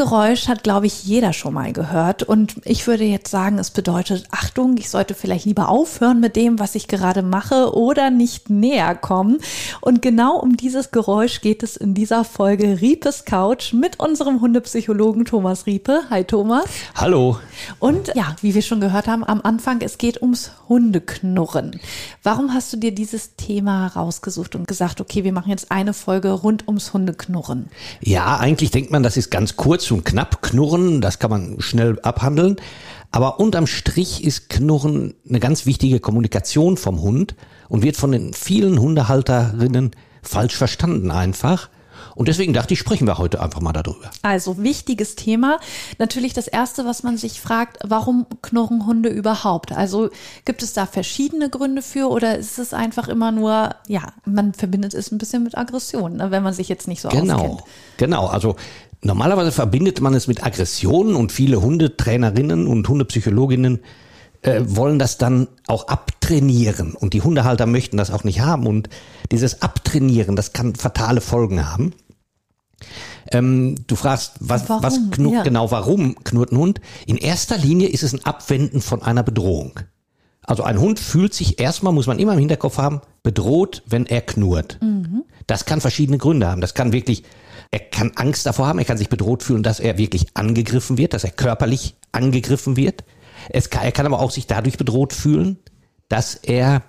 Geräusch 0.00 0.48
hat, 0.48 0.62
glaube 0.62 0.86
ich, 0.86 1.04
jeder 1.04 1.34
schon 1.34 1.52
mal 1.52 1.74
gehört. 1.74 2.22
Und 2.22 2.54
ich 2.64 2.86
würde 2.86 3.04
jetzt 3.04 3.30
sagen, 3.30 3.58
es 3.58 3.70
bedeutet, 3.70 4.24
Achtung, 4.30 4.78
ich 4.78 4.88
sollte 4.88 5.12
vielleicht 5.12 5.44
lieber 5.44 5.68
aufhören 5.68 6.20
mit 6.20 6.36
dem, 6.36 6.58
was 6.58 6.74
ich 6.74 6.88
gerade 6.88 7.20
mache 7.20 7.76
oder 7.76 8.08
nicht 8.08 8.48
näher 8.48 8.94
kommen. 8.94 9.40
Und 9.82 10.00
genau 10.00 10.38
um 10.38 10.56
dieses 10.56 10.90
Geräusch 10.90 11.42
geht 11.42 11.62
es 11.62 11.76
in 11.76 11.92
dieser 11.92 12.24
Folge 12.24 12.80
Riepes 12.80 13.26
Couch 13.26 13.74
mit 13.74 14.00
unserem 14.00 14.40
Hundepsychologen 14.40 15.26
Thomas 15.26 15.66
Riepe. 15.66 16.04
Hi 16.08 16.24
Thomas. 16.24 16.64
Hallo. 16.94 17.38
Und 17.78 18.10
ja, 18.14 18.34
wie 18.40 18.54
wir 18.54 18.62
schon 18.62 18.80
gehört 18.80 19.06
haben 19.06 19.22
am 19.22 19.42
Anfang, 19.42 19.82
es 19.82 19.98
geht 19.98 20.22
ums 20.22 20.52
Hundeknurren. 20.66 21.78
Warum 22.22 22.54
hast 22.54 22.72
du 22.72 22.78
dir 22.78 22.92
dieses 22.92 23.36
Thema 23.36 23.88
rausgesucht 23.88 24.54
und 24.54 24.66
gesagt, 24.66 25.02
okay, 25.02 25.24
wir 25.24 25.34
machen 25.34 25.50
jetzt 25.50 25.70
eine 25.70 25.92
Folge 25.92 26.30
rund 26.30 26.66
ums 26.68 26.94
Hundeknurren? 26.94 27.68
Ja, 28.00 28.38
eigentlich 28.38 28.70
denkt 28.70 28.90
man, 28.90 29.02
das 29.02 29.18
ist 29.18 29.30
ganz 29.30 29.56
kurz 29.56 29.89
und 29.90 30.04
knapp. 30.04 30.42
Knurren, 30.42 31.00
das 31.00 31.18
kann 31.18 31.30
man 31.30 31.60
schnell 31.60 31.98
abhandeln. 32.00 32.56
Aber 33.12 33.40
unterm 33.40 33.66
Strich 33.66 34.24
ist 34.24 34.48
Knurren 34.48 35.14
eine 35.28 35.40
ganz 35.40 35.66
wichtige 35.66 36.00
Kommunikation 36.00 36.76
vom 36.76 37.00
Hund 37.00 37.34
und 37.68 37.82
wird 37.82 37.96
von 37.96 38.12
den 38.12 38.32
vielen 38.32 38.78
Hundehalterinnen 38.78 39.90
falsch 40.22 40.56
verstanden 40.56 41.10
einfach. 41.10 41.68
Und 42.14 42.28
deswegen 42.28 42.52
dachte 42.52 42.74
ich, 42.74 42.80
sprechen 42.80 43.06
wir 43.06 43.18
heute 43.18 43.40
einfach 43.40 43.60
mal 43.60 43.72
darüber. 43.72 44.10
Also 44.22 44.62
wichtiges 44.62 45.16
Thema. 45.16 45.58
Natürlich 45.98 46.32
das 46.32 46.48
Erste, 46.48 46.84
was 46.84 47.02
man 47.02 47.16
sich 47.16 47.40
fragt, 47.40 47.78
warum 47.84 48.26
knurren 48.42 48.86
Hunde 48.86 49.08
überhaupt? 49.08 49.72
Also 49.72 50.10
gibt 50.44 50.62
es 50.62 50.72
da 50.72 50.86
verschiedene 50.86 51.50
Gründe 51.50 51.82
für 51.82 52.08
oder 52.10 52.36
ist 52.36 52.58
es 52.58 52.74
einfach 52.74 53.08
immer 53.08 53.32
nur, 53.32 53.74
ja, 53.86 54.12
man 54.24 54.54
verbindet 54.54 54.94
es 54.94 55.12
ein 55.12 55.18
bisschen 55.18 55.44
mit 55.44 55.56
Aggression, 55.56 56.16
ne, 56.16 56.30
wenn 56.30 56.42
man 56.42 56.52
sich 56.52 56.68
jetzt 56.68 56.88
nicht 56.88 57.00
so 57.00 57.08
genau, 57.08 57.38
auskennt. 57.38 57.62
Genau, 57.96 58.26
also 58.26 58.56
normalerweise 59.02 59.52
verbindet 59.52 60.00
man 60.00 60.14
es 60.14 60.26
mit 60.26 60.44
Aggressionen 60.44 61.14
und 61.14 61.32
viele 61.32 61.60
Hundetrainerinnen 61.62 62.66
und 62.66 62.88
Hundepsychologinnen 62.88 63.80
äh, 64.42 64.62
wollen 64.64 64.98
das 64.98 65.18
dann 65.18 65.48
auch 65.66 65.88
abtrainieren 65.88 66.94
und 66.94 67.12
die 67.12 67.22
Hundehalter 67.22 67.66
möchten 67.66 67.96
das 67.96 68.10
auch 68.10 68.24
nicht 68.24 68.40
haben 68.40 68.66
und 68.66 68.88
dieses 69.30 69.62
Abtrainieren, 69.62 70.34
das 70.36 70.52
kann 70.52 70.74
fatale 70.74 71.20
Folgen 71.20 71.70
haben. 71.70 71.92
Ähm, 73.32 73.74
du 73.86 73.96
fragst, 73.96 74.32
was, 74.40 74.68
Warum? 74.68 74.82
was 74.82 74.98
knurrt, 75.10 75.34
Ja. 75.34 75.42
genau 75.42 75.70
warum 75.70 76.16
knurrt 76.24 76.52
ein 76.52 76.58
Hund? 76.58 76.80
In 77.06 77.16
erster 77.16 77.58
Linie 77.58 77.88
ist 77.88 78.02
es 78.02 78.14
ein 78.14 78.24
Abwenden 78.24 78.80
von 78.80 79.02
einer 79.02 79.22
Bedrohung. 79.22 79.80
Also 80.42 80.62
ein 80.64 80.80
Hund 80.80 80.98
fühlt 80.98 81.34
sich 81.34 81.60
erstmal, 81.60 81.92
muss 81.92 82.06
man 82.06 82.18
immer 82.18 82.32
im 82.32 82.38
Hinterkopf 82.38 82.78
haben, 82.78 83.02
bedroht, 83.22 83.82
wenn 83.86 84.06
er 84.06 84.22
knurrt. 84.22 84.80
Das 85.46 85.66
kann 85.66 85.80
verschiedene 85.82 86.18
Gründe 86.18 86.48
haben. 86.48 86.60
Das 86.62 86.74
kann 86.74 86.92
wirklich, 86.92 87.22
er 87.70 87.80
kann 87.80 88.12
Angst 88.16 88.46
davor 88.46 88.66
haben, 88.66 88.78
er 88.78 88.84
kann 88.84 88.98
sich 88.98 89.08
bedroht 89.08 89.42
fühlen, 89.42 89.62
dass 89.62 89.80
er 89.80 89.96
wirklich 89.96 90.26
angegriffen 90.34 90.98
wird, 90.98 91.14
dass 91.14 91.24
er 91.24 91.30
körperlich 91.30 91.96
angegriffen 92.12 92.76
wird. 92.76 93.04
Kann, 93.70 93.84
er 93.84 93.92
kann 93.92 94.06
aber 94.06 94.20
auch 94.20 94.30
sich 94.30 94.46
dadurch 94.46 94.76
bedroht 94.76 95.12
fühlen, 95.12 95.58
dass 96.08 96.34
er, 96.34 96.82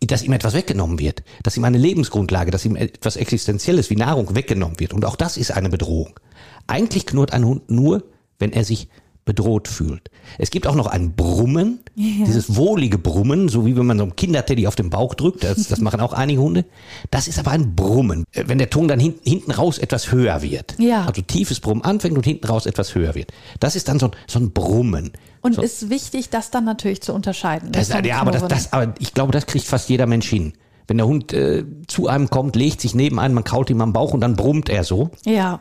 dass 0.00 0.22
ihm 0.22 0.32
etwas 0.32 0.54
weggenommen 0.54 0.98
wird, 0.98 1.22
dass 1.42 1.56
ihm 1.56 1.64
eine 1.64 1.78
Lebensgrundlage, 1.78 2.50
dass 2.50 2.64
ihm 2.66 2.76
etwas 2.76 3.16
Existenzielles 3.16 3.88
wie 3.88 3.96
Nahrung 3.96 4.34
weggenommen 4.34 4.78
wird. 4.78 4.92
Und 4.92 5.04
auch 5.04 5.16
das 5.16 5.36
ist 5.38 5.52
eine 5.52 5.70
Bedrohung. 5.70 6.20
Eigentlich 6.66 7.06
knurrt 7.06 7.32
ein 7.32 7.44
Hund 7.44 7.70
nur, 7.70 8.04
wenn 8.38 8.52
er 8.52 8.64
sich 8.64 8.88
bedroht 9.26 9.68
fühlt. 9.68 10.08
Es 10.38 10.50
gibt 10.50 10.66
auch 10.66 10.76
noch 10.76 10.86
ein 10.86 11.14
Brummen, 11.14 11.80
dieses 11.96 12.56
wohlige 12.56 12.96
Brummen, 12.96 13.48
so 13.48 13.66
wie 13.66 13.76
wenn 13.76 13.84
man 13.84 13.98
so 13.98 14.04
einem 14.04 14.16
Kinderteddy 14.16 14.66
auf 14.66 14.76
den 14.76 14.88
Bauch 14.88 15.14
drückt, 15.14 15.42
das, 15.44 15.66
das 15.68 15.80
machen 15.80 16.00
auch 16.00 16.12
einige 16.12 16.40
Hunde. 16.40 16.64
Das 17.10 17.26
ist 17.26 17.38
aber 17.38 17.50
ein 17.50 17.74
Brummen, 17.74 18.24
äh, 18.32 18.44
wenn 18.46 18.58
der 18.58 18.70
Ton 18.70 18.86
dann 18.86 19.00
hin, 19.00 19.14
hinten 19.24 19.50
raus 19.50 19.78
etwas 19.78 20.12
höher 20.12 20.42
wird. 20.42 20.76
Ja. 20.78 21.04
Also 21.04 21.22
tiefes 21.22 21.58
Brummen 21.58 21.82
anfängt 21.82 22.16
und 22.16 22.24
hinten 22.24 22.46
raus 22.46 22.66
etwas 22.66 22.94
höher 22.94 23.14
wird. 23.14 23.32
Das 23.58 23.74
ist 23.74 23.88
dann 23.88 23.98
so 23.98 24.06
ein, 24.06 24.12
so 24.28 24.38
ein 24.38 24.52
Brummen. 24.52 25.12
Und 25.42 25.56
so, 25.56 25.62
ist 25.62 25.90
wichtig, 25.90 26.30
das 26.30 26.50
dann 26.50 26.64
natürlich 26.64 27.02
zu 27.02 27.12
unterscheiden. 27.12 27.72
das, 27.72 27.90
vom 27.90 28.04
ja, 28.04 28.20
aber, 28.20 28.30
das, 28.30 28.46
das, 28.46 28.72
aber 28.72 28.94
ich 29.00 29.12
glaube, 29.12 29.32
das 29.32 29.46
kriegt 29.46 29.66
fast 29.66 29.88
jeder 29.88 30.06
Mensch 30.06 30.28
hin. 30.28 30.52
Wenn 30.88 30.98
der 30.98 31.06
Hund 31.06 31.32
äh, 31.32 31.64
zu 31.88 32.06
einem 32.08 32.30
kommt, 32.30 32.54
legt 32.56 32.80
sich 32.80 32.94
neben 32.94 33.18
einen, 33.18 33.34
man 33.34 33.44
kaut 33.44 33.70
ihm 33.70 33.80
am 33.80 33.92
Bauch 33.92 34.12
und 34.12 34.20
dann 34.20 34.36
brummt 34.36 34.68
er 34.68 34.84
so. 34.84 35.10
ja. 35.24 35.60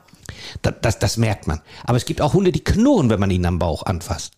Das, 0.64 0.74
das, 0.82 0.98
das 1.00 1.18
merkt 1.18 1.46
man. 1.48 1.62
Aber 1.84 1.98
es 1.98 2.06
gibt 2.06 2.20
auch 2.20 2.34
Hunde, 2.34 2.52
die 2.52 2.64
knurren, 2.64 3.12
wenn 3.12 3.20
man 3.20 3.30
ihn 3.30 3.46
am 3.46 3.60
Bauch 3.60 3.84
anfasst. 3.84 4.34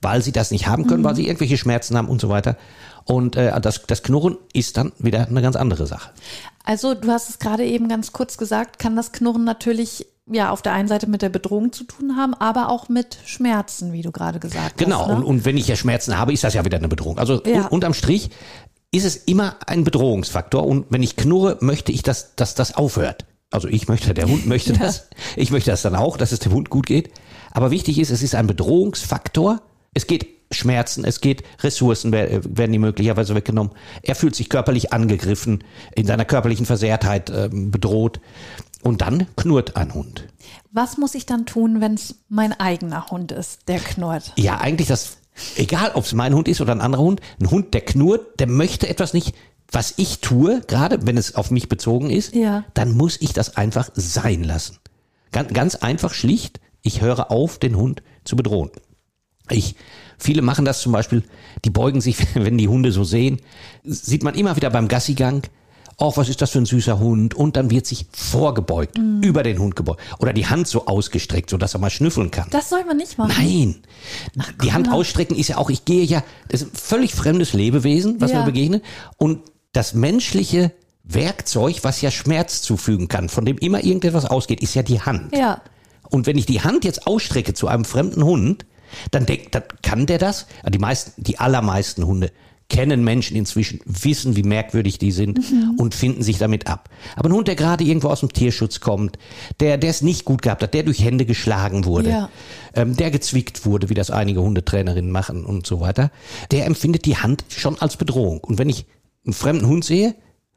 Weil 0.00 0.22
sie 0.22 0.30
das 0.30 0.52
nicht 0.52 0.68
haben 0.68 0.86
können, 0.86 1.02
weil 1.02 1.16
sie 1.16 1.26
irgendwelche 1.26 1.56
Schmerzen 1.58 1.96
haben 1.96 2.08
und 2.08 2.20
so 2.20 2.28
weiter. 2.28 2.56
Und 3.04 3.34
äh, 3.34 3.60
das, 3.60 3.82
das 3.86 4.04
Knurren 4.04 4.38
ist 4.52 4.76
dann 4.76 4.92
wieder 4.98 5.26
eine 5.26 5.42
ganz 5.42 5.56
andere 5.56 5.86
Sache. 5.88 6.10
Also 6.64 6.94
du 6.94 7.08
hast 7.10 7.28
es 7.28 7.40
gerade 7.40 7.64
eben 7.64 7.88
ganz 7.88 8.12
kurz 8.12 8.38
gesagt, 8.38 8.78
kann 8.78 8.94
das 8.94 9.10
Knurren 9.10 9.42
natürlich 9.44 10.06
ja 10.30 10.50
auf 10.50 10.62
der 10.62 10.72
einen 10.74 10.86
Seite 10.86 11.08
mit 11.08 11.22
der 11.22 11.28
Bedrohung 11.28 11.72
zu 11.72 11.82
tun 11.82 12.16
haben, 12.16 12.34
aber 12.34 12.68
auch 12.68 12.88
mit 12.88 13.18
Schmerzen, 13.24 13.92
wie 13.92 14.02
du 14.02 14.12
gerade 14.12 14.38
gesagt 14.38 14.78
Genau. 14.78 15.00
hast. 15.00 15.08
Ne? 15.08 15.16
Und, 15.16 15.24
und 15.24 15.44
wenn 15.44 15.56
ich 15.56 15.66
ja 15.66 15.74
Schmerzen 15.74 16.16
habe, 16.16 16.32
ist 16.32 16.44
das 16.44 16.54
ja 16.54 16.64
wieder 16.64 16.78
eine 16.78 16.88
Bedrohung. 16.88 17.18
Also 17.18 17.42
Ja. 17.44 17.62
un, 17.62 17.66
unterm 17.66 17.94
Strich 17.94 18.30
ist 18.92 19.04
es 19.04 19.16
immer 19.16 19.56
ein 19.66 19.82
Bedrohungsfaktor. 19.84 20.64
Und 20.66 20.86
wenn 20.90 21.02
ich 21.02 21.16
knurre, 21.16 21.58
möchte 21.60 21.90
ich, 21.92 22.02
dass, 22.02 22.36
dass 22.36 22.54
das 22.54 22.74
aufhört. 22.74 23.24
Also 23.50 23.66
ich 23.68 23.88
möchte, 23.88 24.14
der 24.14 24.28
Hund 24.28 24.46
möchte 24.46 24.72
das. 24.72 25.08
Ich 25.36 25.50
möchte 25.50 25.70
das 25.70 25.82
dann 25.82 25.96
auch, 25.96 26.16
dass 26.16 26.32
es 26.32 26.38
dem 26.38 26.52
Hund 26.52 26.70
gut 26.70 26.86
geht. 26.86 27.10
Aber 27.50 27.70
wichtig 27.70 27.98
ist, 27.98 28.10
es 28.10 28.22
ist 28.22 28.34
ein 28.34 28.46
Bedrohungsfaktor. 28.46 29.60
Es 29.94 30.06
geht 30.06 30.26
Schmerzen, 30.50 31.04
es 31.04 31.20
geht 31.22 31.42
Ressourcen 31.62 32.12
wer- 32.12 32.42
werden 32.44 32.74
ihm 32.74 32.82
möglicherweise 32.82 33.34
weggenommen. 33.34 33.72
Er 34.02 34.14
fühlt 34.14 34.34
sich 34.34 34.48
körperlich 34.50 34.92
angegriffen, 34.92 35.64
in 35.94 36.06
seiner 36.06 36.24
körperlichen 36.26 36.66
Versehrtheit 36.66 37.30
ähm, 37.30 37.70
bedroht. 37.70 38.20
Und 38.82 39.00
dann 39.00 39.26
knurrt 39.36 39.76
ein 39.76 39.94
Hund. 39.94 40.26
Was 40.72 40.98
muss 40.98 41.14
ich 41.14 41.24
dann 41.24 41.46
tun, 41.46 41.80
wenn 41.80 41.94
es 41.94 42.16
mein 42.28 42.52
eigener 42.58 43.10
Hund 43.10 43.32
ist, 43.32 43.68
der 43.68 43.78
knurrt? 43.78 44.32
Ja, 44.36 44.58
eigentlich 44.58 44.88
das, 44.88 45.18
egal 45.56 45.92
ob 45.94 46.04
es 46.04 46.12
mein 46.12 46.34
Hund 46.34 46.48
ist 46.48 46.60
oder 46.60 46.72
ein 46.72 46.80
anderer 46.80 47.02
Hund, 47.02 47.20
ein 47.40 47.50
Hund, 47.50 47.74
der 47.74 47.80
knurrt, 47.82 48.40
der 48.40 48.46
möchte 48.48 48.88
etwas 48.88 49.14
nicht, 49.14 49.34
was 49.70 49.94
ich 49.96 50.20
tue, 50.20 50.60
gerade 50.66 51.06
wenn 51.06 51.16
es 51.16 51.34
auf 51.34 51.50
mich 51.50 51.68
bezogen 51.68 52.10
ist, 52.10 52.34
Ja. 52.34 52.64
dann 52.74 52.92
muss 52.96 53.18
ich 53.20 53.32
das 53.32 53.56
einfach 53.56 53.90
sein 53.94 54.44
lassen. 54.44 54.78
Ganz, 55.32 55.52
ganz 55.54 55.74
einfach, 55.76 56.12
schlicht, 56.12 56.60
ich 56.82 57.00
höre 57.00 57.30
auf, 57.30 57.58
den 57.58 57.76
Hund 57.76 58.02
zu 58.24 58.36
bedrohen. 58.36 58.70
Ich, 59.48 59.76
viele 60.18 60.42
machen 60.42 60.64
das 60.64 60.80
zum 60.82 60.92
Beispiel, 60.92 61.24
die 61.64 61.70
beugen 61.70 62.00
sich, 62.00 62.18
wenn 62.34 62.58
die 62.58 62.68
Hunde 62.68 62.92
so 62.92 63.02
sehen, 63.04 63.40
sieht 63.82 64.22
man 64.22 64.34
immer 64.34 64.56
wieder 64.56 64.68
beim 64.70 64.88
Gassigang, 64.88 65.42
oh, 65.98 66.12
was 66.16 66.28
ist 66.28 66.40
das 66.42 66.50
für 66.50 66.58
ein 66.58 66.66
süßer 66.66 66.98
Hund? 66.98 67.34
Und 67.34 67.56
dann 67.56 67.70
wird 67.70 67.86
sich 67.86 68.06
vorgebeugt, 68.12 68.98
über 69.20 69.42
den 69.42 69.58
Hund 69.58 69.76
gebeugt. 69.76 70.00
Oder 70.18 70.32
die 70.32 70.46
Hand 70.46 70.66
so 70.68 70.86
ausgestreckt, 70.86 71.50
so 71.50 71.56
dass 71.56 71.74
er 71.74 71.80
mal 71.80 71.90
schnüffeln 71.90 72.30
kann. 72.30 72.48
Das 72.50 72.68
soll 72.70 72.84
man 72.84 72.96
nicht 72.96 73.18
machen. 73.18 73.32
Nein. 73.36 73.76
die 74.62 74.72
Hand 74.72 74.90
ausstrecken 74.92 75.36
ist 75.36 75.48
ja 75.48 75.58
auch, 75.58 75.70
ich 75.70 75.84
gehe 75.84 76.04
ja, 76.04 76.22
das 76.48 76.62
ist 76.62 76.74
ein 76.74 76.76
völlig 76.76 77.14
fremdes 77.14 77.52
Lebewesen, 77.52 78.20
was 78.20 78.30
Ja. 78.32 78.40
mir 78.40 78.44
begegnet. 78.46 78.82
Und 79.16 79.40
das 79.72 79.94
menschliche 79.94 80.72
Werkzeug, 81.04 81.80
was 81.82 82.00
ja 82.00 82.10
Schmerz 82.10 82.62
zufügen 82.62 83.08
kann, 83.08 83.28
von 83.28 83.44
dem 83.44 83.58
immer 83.58 83.82
irgendetwas 83.82 84.24
ausgeht, 84.24 84.60
ist 84.62 84.74
ja 84.74 84.82
die 84.82 85.00
Hand. 85.00 85.34
Ja. 85.36 85.60
Und 86.10 86.26
wenn 86.26 86.36
ich 86.38 86.46
die 86.46 86.60
Hand 86.60 86.84
jetzt 86.84 87.06
ausstrecke 87.06 87.54
zu 87.54 87.68
einem 87.68 87.84
fremden 87.84 88.22
Hund, 88.22 88.66
dann 89.10 89.24
denkt, 89.26 89.54
dann 89.54 89.62
kann 89.82 90.06
der 90.06 90.18
das? 90.18 90.46
Die 90.68 90.78
meisten, 90.78 91.22
die 91.22 91.38
allermeisten 91.38 92.06
Hunde 92.06 92.30
kennen 92.72 93.04
Menschen 93.04 93.36
inzwischen, 93.36 93.80
wissen, 93.84 94.34
wie 94.34 94.42
merkwürdig 94.42 94.98
die 94.98 95.12
sind 95.12 95.38
und 95.76 95.94
finden 95.94 96.22
sich 96.22 96.38
damit 96.38 96.66
ab. 96.68 96.88
Aber 97.16 97.28
ein 97.28 97.34
Hund, 97.34 97.46
der 97.46 97.54
gerade 97.54 97.84
irgendwo 97.84 98.08
aus 98.08 98.20
dem 98.20 98.32
Tierschutz 98.32 98.80
kommt, 98.80 99.18
der, 99.60 99.76
der 99.76 99.90
es 99.90 100.00
nicht 100.00 100.24
gut 100.24 100.40
gehabt 100.40 100.62
hat, 100.62 100.72
der 100.72 100.82
durch 100.82 101.04
Hände 101.04 101.26
geschlagen 101.26 101.84
wurde, 101.84 102.08
Ja. 102.08 102.30
ähm, 102.74 102.96
der 102.96 103.10
gezwickt 103.10 103.66
wurde, 103.66 103.90
wie 103.90 103.94
das 103.94 104.10
einige 104.10 104.40
Hundetrainerinnen 104.40 105.10
machen 105.10 105.44
und 105.44 105.66
so 105.66 105.80
weiter, 105.80 106.10
der 106.50 106.64
empfindet 106.64 107.04
die 107.04 107.18
Hand 107.18 107.44
schon 107.48 107.78
als 107.78 107.98
Bedrohung. 107.98 108.38
Und 108.40 108.56
wenn 108.58 108.70
ich 108.70 108.86
einen 109.26 109.34
fremden 109.34 109.66
Hund 109.66 109.84
sehe 109.84 110.14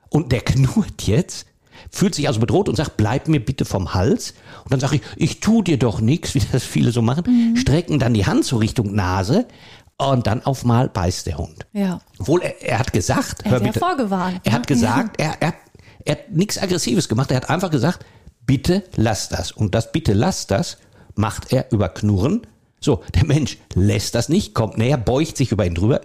und 0.09 0.31
der 0.31 0.39
knurrt 0.41 1.03
jetzt, 1.05 1.45
fühlt 1.91 2.15
sich 2.15 2.27
also 2.29 2.39
bedroht 2.39 2.69
und 2.69 2.75
sagt, 2.77 2.95
bleib 2.97 3.27
mir 3.27 3.39
bitte 3.39 3.65
vom 3.65 3.93
Hals. 3.93 4.33
Und 4.63 4.71
dann 4.71 4.79
sage 4.79 4.95
ich, 4.95 5.01
ich 5.17 5.39
tu 5.41 5.61
dir 5.61 5.77
doch 5.77 5.99
nichts, 5.99 6.33
wie 6.35 6.41
das 6.51 6.63
viele 6.63 6.91
so 6.91 7.01
machen, 7.01 7.57
strecken 7.57 7.99
dann 7.99 8.13
die 8.13 8.25
Hand 8.25 8.45
so 8.45 8.57
Richtung 8.57 8.95
Nase 8.95 9.47
und 9.97 10.27
dann 10.27 10.43
auf 10.45 10.65
mal 10.65 10.89
beißt 10.89 11.25
der 11.27 11.37
Hund. 11.37 11.65
Ja. 11.73 12.01
Obwohl 12.19 12.41
er, 12.41 12.61
er 12.61 12.79
hat 12.79 12.91
gesagt, 12.93 13.45
Er 13.45 13.51
hat 13.51 13.65
ja 13.65 13.73
vorgewarnt, 13.73 14.41
Er 14.43 14.51
ne? 14.51 14.57
hat 14.57 14.67
gesagt, 14.67 15.19
er, 15.19 15.41
er, 15.41 15.53
er 16.03 16.11
hat 16.15 16.31
nichts 16.31 16.61
Aggressives 16.61 17.07
gemacht, 17.07 17.31
er 17.31 17.37
hat 17.37 17.49
einfach 17.49 17.71
gesagt, 17.71 18.05
bitte 18.45 18.83
lass 18.95 19.29
das. 19.29 19.51
Und 19.51 19.73
das 19.75 19.91
bitte 19.91 20.13
lass 20.13 20.47
das 20.47 20.77
macht 21.15 21.53
er 21.53 21.71
über 21.71 21.87
Knurren, 21.89 22.41
So, 22.81 23.01
der 23.15 23.25
Mensch 23.25 23.57
lässt 23.73 24.15
das 24.15 24.27
nicht, 24.29 24.53
kommt 24.53 24.77
näher, 24.77 24.97
beugt 24.97 25.37
sich 25.37 25.51
über 25.51 25.65
ihn 25.65 25.75
drüber. 25.75 26.01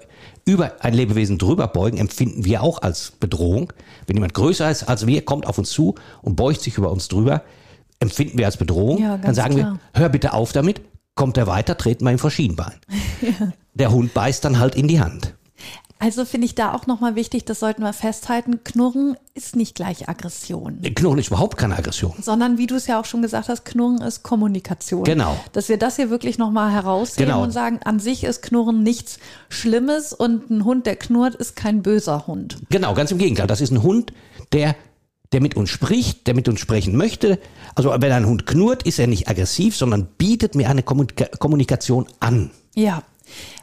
Über 0.46 0.72
ein 0.80 0.94
Lebewesen 0.94 1.36
drüber 1.36 1.66
beugen 1.68 1.98
empfinden 1.98 2.44
wir 2.44 2.62
auch 2.62 2.80
als 2.80 3.10
Bedrohung. 3.10 3.72
Wenn 4.06 4.16
jemand 4.16 4.34
größer 4.34 4.70
ist 4.70 4.84
als 4.84 5.06
wir, 5.06 5.22
kommt 5.24 5.46
auf 5.46 5.58
uns 5.58 5.70
zu 5.70 5.96
und 6.22 6.36
beugt 6.36 6.62
sich 6.62 6.78
über 6.78 6.90
uns 6.90 7.08
drüber, 7.08 7.42
empfinden 7.98 8.38
wir 8.38 8.46
als 8.46 8.56
Bedrohung. 8.56 8.98
Ja, 9.02 9.18
Dann 9.18 9.34
sagen 9.34 9.56
klar. 9.56 9.78
wir, 9.92 10.00
hör 10.00 10.08
bitte 10.08 10.32
auf 10.32 10.52
damit. 10.52 10.80
Kommt 11.20 11.36
er 11.36 11.46
weiter, 11.46 11.76
treten 11.76 12.06
wir 12.06 12.12
ihm 12.12 12.18
vor 12.18 12.30
Schienbein. 12.30 12.72
Der 13.74 13.92
Hund 13.92 14.14
beißt 14.14 14.42
dann 14.42 14.58
halt 14.58 14.74
in 14.74 14.88
die 14.88 15.02
Hand. 15.02 15.34
Also 15.98 16.24
finde 16.24 16.46
ich 16.46 16.54
da 16.54 16.72
auch 16.72 16.86
nochmal 16.86 17.14
wichtig, 17.14 17.44
das 17.44 17.60
sollten 17.60 17.82
wir 17.82 17.92
festhalten, 17.92 18.64
Knurren 18.64 19.18
ist 19.34 19.54
nicht 19.54 19.74
gleich 19.74 20.08
Aggression. 20.08 20.80
Knurren 20.80 21.18
ist 21.18 21.26
überhaupt 21.26 21.58
keine 21.58 21.76
Aggression. 21.76 22.14
Sondern 22.22 22.56
wie 22.56 22.66
du 22.66 22.74
es 22.76 22.86
ja 22.86 22.98
auch 22.98 23.04
schon 23.04 23.20
gesagt 23.20 23.50
hast, 23.50 23.66
Knurren 23.66 24.00
ist 24.00 24.22
Kommunikation. 24.22 25.04
Genau. 25.04 25.36
Dass 25.52 25.68
wir 25.68 25.76
das 25.76 25.96
hier 25.96 26.08
wirklich 26.08 26.38
nochmal 26.38 26.72
herausheben 26.72 27.26
Genau. 27.26 27.42
und 27.42 27.50
sagen, 27.50 27.80
an 27.84 28.00
sich 28.00 28.24
ist 28.24 28.40
Knurren 28.40 28.82
nichts 28.82 29.18
Schlimmes 29.50 30.14
und 30.14 30.48
ein 30.48 30.64
Hund, 30.64 30.86
der 30.86 30.96
knurrt, 30.96 31.34
ist 31.34 31.54
kein 31.54 31.82
böser 31.82 32.26
Hund. 32.26 32.56
Genau, 32.70 32.94
ganz 32.94 33.10
im 33.10 33.18
Gegenteil. 33.18 33.46
Das 33.46 33.60
ist 33.60 33.72
ein 33.72 33.82
Hund, 33.82 34.14
der, 34.54 34.74
der 35.32 35.40
mit 35.40 35.56
uns 35.56 35.70
spricht, 35.70 36.26
der 36.26 36.34
mit 36.34 36.48
uns 36.48 36.60
sprechen 36.60 36.96
möchte. 36.96 37.38
Also 37.74 37.90
wenn 37.90 38.12
ein 38.12 38.26
Hund 38.26 38.46
knurrt, 38.46 38.82
ist 38.82 38.98
er 38.98 39.06
nicht 39.06 39.28
aggressiv, 39.28 39.76
sondern 39.76 40.06
bietet 40.18 40.54
mir 40.54 40.68
eine 40.68 40.82
Kommunika 40.82 41.26
Kommunikation 41.38 42.06
an. 42.20 42.50
Ja. 42.74 43.02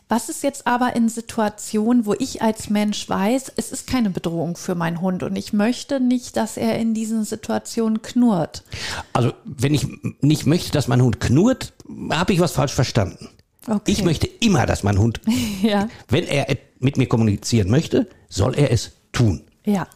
Was 0.10 0.30
ist 0.30 0.42
jetzt 0.44 0.66
aber 0.66 0.96
in 0.96 1.10
Situationen, 1.10 2.06
wo 2.06 2.14
ich 2.14 2.42
als 2.42 2.70
Mensch 2.70 3.10
weiß, 3.10 3.52
es 3.58 3.74
ist 3.74 3.88
keine 3.88 4.10
Bedrohung 4.10 4.56
für 4.56 4.74
meinen 4.74 5.02
Hund 5.02 5.22
und 5.22 5.36
ich 5.36 5.52
möchte 5.52 6.00
nicht, 6.00 6.38
dass 6.38 6.56
er 6.56 6.80
in 6.80 6.94
diesen 6.94 7.26
Situationen 7.26 8.02
knurrt? 8.02 8.64
Also 9.12 9.34
wenn 9.44 9.74
ich 9.74 9.86
nicht 10.22 10.46
möchte, 10.46 10.72
dass 10.72 10.88
mein 10.88 11.02
Hund 11.02 11.20
knurrt, 11.20 11.74
habe 12.10 12.32
ich 12.32 12.40
was 12.40 12.54
falsch 12.54 12.72
verstanden. 12.72 13.28
Okay. 13.68 13.92
Ich 13.92 14.06
möchte 14.06 14.28
immer, 14.40 14.66
dass 14.66 14.84
mein 14.84 14.98
Hund, 14.98 15.20
Ja. 15.62 15.90
wenn 16.08 16.24
er 16.24 16.56
mit 16.80 16.96
mir 16.96 17.08
kommunizieren 17.08 17.70
möchte, 17.70 18.08
soll 18.30 18.56
er 18.56 18.72
es 18.72 18.92
tun. 19.12 19.42
Ja. 19.66 19.88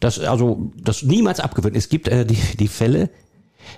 Das 0.00 0.18
also 0.18 0.70
das 0.76 1.02
niemals 1.02 1.40
abgewöhnen. 1.40 1.76
Es 1.76 1.88
gibt 1.88 2.08
äh, 2.08 2.24
die, 2.24 2.38
die 2.58 2.68
Fälle, 2.68 3.10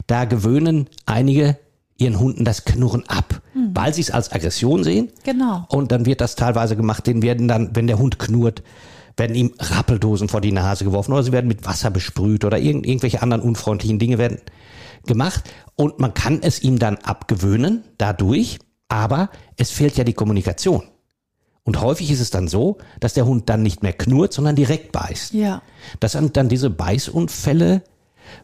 da 0.07 0.25
gewöhnen 0.25 0.89
einige 1.05 1.59
ihren 1.99 2.19
Hunden 2.19 2.45
das 2.45 2.65
Knurren 2.65 3.09
ab, 3.09 3.41
weil 3.73 3.95
sie 3.95 4.03
es 4.03 4.11
als 4.11 4.31
Aggression 4.33 4.85
sehen. 4.85 5.11
Genau. 5.25 5.65
Und 5.69 5.93
dann 5.93 6.05
wird 6.05 6.21
das 6.21 6.37
teilweise 6.37 6.77
gemacht, 6.77 7.07
denen 7.07 7.23
werden 7.23 7.49
dann, 7.49 7.75
wenn 7.75 7.87
der 7.87 7.99
Hund 7.99 8.19
knurrt, 8.19 8.63
werden 9.17 9.35
ihm 9.35 9.55
Rappeldosen 9.59 10.29
vor 10.29 10.43
die 10.43 10.53
Nase 10.53 10.85
geworfen 10.85 11.13
oder 11.13 11.23
sie 11.23 11.33
werden 11.33 11.49
mit 11.49 11.65
Wasser 11.65 11.91
besprüht 11.91 12.45
oder 12.45 12.59
irgend, 12.59 12.87
irgendwelche 12.87 13.23
anderen 13.23 13.43
unfreundlichen 13.43 13.99
Dinge 13.99 14.19
werden 14.19 14.39
gemacht. 15.07 15.45
Und 15.75 15.99
man 15.99 16.13
kann 16.13 16.41
es 16.43 16.63
ihm 16.63 16.79
dann 16.79 16.97
abgewöhnen 16.97 17.85
dadurch, 17.97 18.59
aber 18.89 19.31
es 19.57 19.71
fehlt 19.71 19.97
ja 19.97 20.05
die 20.05 20.13
Kommunikation. 20.13 20.83
Und 21.67 21.81
häufig 21.81 22.13
ist 22.13 22.21
es 22.21 22.31
dann 22.31 22.47
so, 22.47 22.79
dass 23.01 23.15
der 23.15 23.27
Hund 23.27 23.49
dann 23.49 23.63
nicht 23.63 23.83
mehr 23.83 23.93
knurrt, 23.93 24.33
sondern 24.33 24.55
direkt 24.55 24.93
beißt. 24.93 25.35
Ja. 25.35 25.63
Das 25.99 26.13
sind 26.13 26.37
dann 26.37 26.49
diese 26.49 26.71
Beißunfälle, 26.71 27.83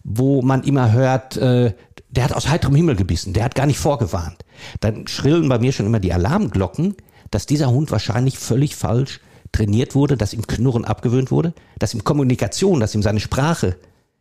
wo 0.02 0.42
man 0.42 0.64
immer 0.64 0.92
hört, 0.92 1.36
äh, 1.36 1.72
der 2.10 2.24
hat 2.24 2.32
aus 2.34 2.48
heiterem 2.48 2.74
Himmel 2.74 2.96
gebissen, 2.96 3.32
der 3.32 3.44
hat 3.44 3.54
gar 3.54 3.66
nicht 3.66 3.78
vorgewarnt. 3.78 4.44
Dann 4.80 5.06
schrillen 5.06 5.48
bei 5.48 5.60
mir 5.60 5.72
schon 5.72 5.86
immer 5.86 6.00
die 6.00 6.12
Alarmglocken, 6.12 6.96
dass 7.30 7.46
dieser 7.46 7.70
Hund 7.70 7.92
wahrscheinlich 7.92 8.38
völlig 8.38 8.74
falsch 8.74 9.20
trainiert 9.52 9.94
wurde, 9.94 10.16
dass 10.16 10.34
ihm 10.34 10.46
Knurren 10.46 10.84
abgewöhnt 10.84 11.30
wurde, 11.30 11.54
dass 11.78 11.94
ihm 11.94 12.02
Kommunikation, 12.02 12.80
dass 12.80 12.94
ihm 12.94 13.02
seine 13.02 13.20
Sprache 13.20 13.76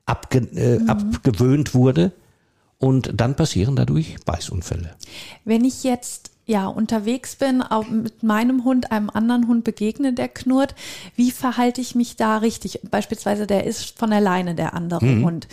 abge 0.05 0.39
äh, 0.55 0.79
abgewöhnt 0.87 1.73
wurde. 1.73 2.11
Und 2.77 3.11
dann 3.15 3.35
passieren 3.35 3.75
dadurch 3.75 4.15
Beißunfälle. 4.25 4.95
Wenn 5.45 5.65
ich 5.65 5.83
jetzt 5.83 6.30
ja 6.45 6.67
unterwegs 6.67 7.35
bin, 7.35 7.61
auch 7.61 7.87
mit 7.87 8.23
meinem 8.23 8.63
Hund 8.63 8.91
einem 8.91 9.09
anderen 9.09 9.47
Hund 9.47 9.63
begegne, 9.63 10.13
der 10.13 10.27
knurrt, 10.27 10.75
wie 11.15 11.31
verhalte 11.31 11.81
ich 11.81 11.95
mich 11.95 12.15
da 12.15 12.37
richtig? 12.37 12.81
Beispielsweise, 12.89 13.47
der 13.47 13.65
ist 13.65 13.97
von 13.97 14.11
alleine 14.11 14.55
der 14.55 14.73
andere 14.73 15.05
Mhm. 15.05 15.25
Hund. 15.25 15.47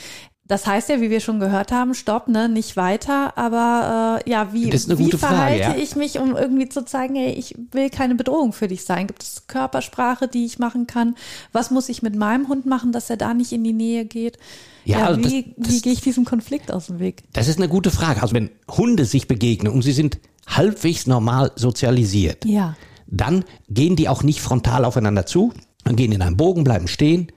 Das 0.49 0.67
heißt 0.67 0.89
ja, 0.89 1.01
wie 1.03 1.11
wir 1.11 1.21
schon 1.21 1.41
gehört 1.41 1.73
haben, 1.73 1.95
stopp, 1.95 2.27
ne, 2.29 2.49
nicht 2.49 2.77
weiter. 2.77 3.37
Aber 3.37 4.21
äh, 4.27 4.31
ja, 4.31 4.53
wie, 4.55 4.73
wie 4.73 4.95
gute 5.05 5.19
Frage, 5.19 5.35
verhalte 5.37 5.61
ja. 5.61 5.77
ich 5.77 5.95
mich, 5.95 6.19
um 6.19 6.37
irgendwie 6.37 6.69
zu 6.71 6.85
zeigen, 6.87 7.15
hey, 7.17 7.33
ich 7.33 7.55
will 7.71 7.91
keine 7.91 8.15
Bedrohung 8.15 8.55
für 8.55 8.67
dich 8.67 8.85
sein? 8.85 9.07
Gibt 9.07 9.23
es 9.23 9.47
Körpersprache, 9.47 10.27
die 10.27 10.47
ich 10.47 10.59
machen 10.59 10.87
kann? 10.87 11.15
Was 11.53 11.71
muss 11.71 11.89
ich 11.91 12.01
mit 12.03 12.17
meinem 12.17 12.49
Hund 12.49 12.65
machen, 12.65 12.93
dass 12.93 13.11
er 13.11 13.19
da 13.19 13.35
nicht 13.35 13.53
in 13.53 13.63
die 13.63 13.75
Nähe 13.75 14.07
geht? 14.07 14.39
Ja, 14.87 15.05
also 15.07 15.21
das- 15.21 15.31
wie, 15.31 15.55
das- 15.59 15.71
wie 15.73 15.81
gehe 15.83 15.93
ich 15.93 16.01
diesem 16.01 16.25
Konflikt 16.25 16.73
aus 16.73 16.87
dem 16.87 16.99
Weg? 16.99 17.25
Das 17.35 17.47
ist 17.47 17.59
eine 17.59 17.69
gute 17.69 17.91
Frage. 17.91 18.23
Also 18.23 18.35
wenn 18.35 18.49
Hunde 18.71 19.05
sich 19.05 19.29
begegnen 19.29 19.71
und 19.71 19.83
sie 19.83 19.93
sind 19.93 20.19
halbwegs 20.47 21.07
normal 21.07 21.53
sozialisiert, 21.57 22.47
Ja. 22.47 22.75
dann 23.07 23.45
gehen 23.69 23.97
die 23.97 24.09
auch 24.09 24.23
nicht 24.23 24.41
frontal 24.41 24.87
aufeinander 24.87 25.27
zu, 25.27 25.53
dann 25.85 25.95
gehen 25.97 26.13
in 26.13 26.23
einem 26.23 26.39
Bogen, 26.39 26.65
bleiben 26.65 26.89
stehen 26.89 27.31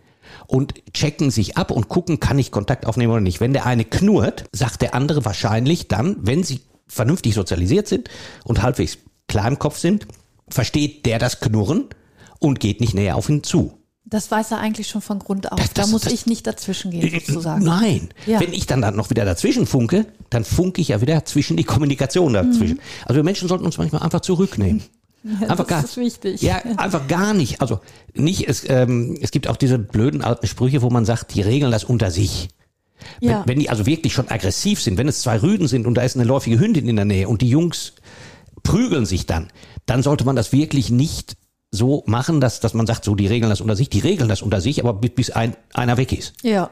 und 0.47 0.73
checken 0.93 1.31
sich 1.31 1.57
ab 1.57 1.71
und 1.71 1.89
gucken, 1.89 2.19
kann 2.19 2.39
ich 2.39 2.51
Kontakt 2.51 2.85
aufnehmen 2.85 3.11
oder 3.13 3.21
nicht. 3.21 3.39
Wenn 3.39 3.53
der 3.53 3.65
eine 3.65 3.85
knurrt, 3.85 4.45
sagt 4.51 4.81
der 4.81 4.93
andere 4.95 5.25
wahrscheinlich 5.25 5.87
dann, 5.87 6.17
wenn 6.21 6.43
sie 6.43 6.61
vernünftig 6.87 7.33
sozialisiert 7.33 7.87
sind 7.87 8.09
und 8.43 8.61
halbwegs 8.61 8.97
klar 9.27 9.47
im 9.47 9.59
Kopf 9.59 9.77
sind, 9.77 10.07
versteht 10.49 11.05
der 11.05 11.19
das 11.19 11.39
Knurren 11.39 11.85
und 12.39 12.59
geht 12.59 12.81
nicht 12.81 12.93
näher 12.93 13.15
auf 13.15 13.29
ihn 13.29 13.43
zu. 13.43 13.77
Das 14.03 14.29
weiß 14.29 14.51
er 14.51 14.57
eigentlich 14.59 14.89
schon 14.89 15.01
von 15.01 15.19
Grund 15.19 15.49
auf. 15.51 15.57
Das- 15.57 15.73
da 15.73 15.83
das- 15.83 15.91
muss 15.91 16.01
das- 16.01 16.11
ich 16.11 16.25
nicht 16.25 16.45
dazwischen 16.45 16.91
gehen, 16.91 17.21
sozusagen. 17.25 17.63
Nein. 17.63 18.09
Ja. 18.25 18.41
Wenn 18.41 18.51
ich 18.51 18.65
dann, 18.65 18.81
dann 18.81 18.95
noch 18.97 19.09
wieder 19.09 19.23
dazwischen 19.23 19.65
funke, 19.65 20.05
dann 20.29 20.43
funke 20.43 20.81
ich 20.81 20.89
ja 20.89 20.99
wieder 20.99 21.23
zwischen 21.23 21.55
die 21.55 21.63
Kommunikation 21.63 22.33
dazwischen. 22.33 22.81
Also 23.05 23.15
wir 23.15 23.23
Menschen 23.23 23.47
sollten 23.47 23.63
uns 23.63 23.77
manchmal 23.77 24.01
einfach 24.01 24.19
zurücknehmen. 24.19 24.83
Einfach 25.47 25.65
Mhm. 25.65 25.69
das 25.69 25.83
ist 25.83 25.97
wichtig. 25.97 26.41
Ja, 26.41 26.57
einfach 26.77 27.07
gar 27.07 27.33
nicht. 27.33 27.61
Also 27.61 27.79
nicht, 28.13 28.47
es, 28.47 28.67
ähm, 28.69 29.17
es 29.21 29.31
gibt 29.31 29.47
auch 29.47 29.57
diese 29.57 29.77
blöden 29.77 30.21
alten 30.23 30.47
Sprüche, 30.47 30.81
wo 30.81 30.89
man 30.89 31.05
sagt, 31.05 31.35
die 31.35 31.41
regeln 31.41 31.71
das 31.71 31.83
unter 31.83 32.11
sich. 32.11 32.49
Ja. 33.19 33.39
Wenn, 33.41 33.49
wenn 33.53 33.59
die 33.59 33.69
also 33.69 33.85
wirklich 33.85 34.13
schon 34.13 34.29
aggressiv 34.29 34.81
sind, 34.81 34.97
wenn 34.97 35.07
es 35.07 35.21
zwei 35.21 35.37
Rüden 35.41 35.67
sind 35.67 35.87
und 35.87 35.95
da 35.95 36.01
ist 36.03 36.15
eine 36.15 36.25
läufige 36.25 36.59
Hündin 36.59 36.87
in 36.87 36.95
der 36.95 37.05
Nähe 37.05 37.27
und 37.27 37.41
die 37.41 37.49
Jungs 37.49 37.93
prügeln 38.63 39.05
sich 39.05 39.25
dann, 39.25 39.47
dann 39.85 40.03
sollte 40.03 40.23
man 40.23 40.35
das 40.35 40.51
wirklich 40.51 40.89
nicht 40.91 41.35
so 41.71 42.03
machen, 42.05 42.41
dass, 42.41 42.59
dass 42.59 42.73
man 42.73 42.85
sagt, 42.85 43.05
so, 43.05 43.15
die 43.15 43.27
regeln 43.27 43.49
das 43.49 43.61
unter 43.61 43.75
sich, 43.75 43.89
die 43.89 43.99
regeln 43.99 44.27
das 44.27 44.41
unter 44.41 44.59
sich, 44.59 44.81
aber 44.83 44.93
bis, 44.93 45.11
bis 45.11 45.29
ein, 45.29 45.55
einer 45.73 45.97
weg 45.97 46.11
ist. 46.11 46.33
ja. 46.43 46.69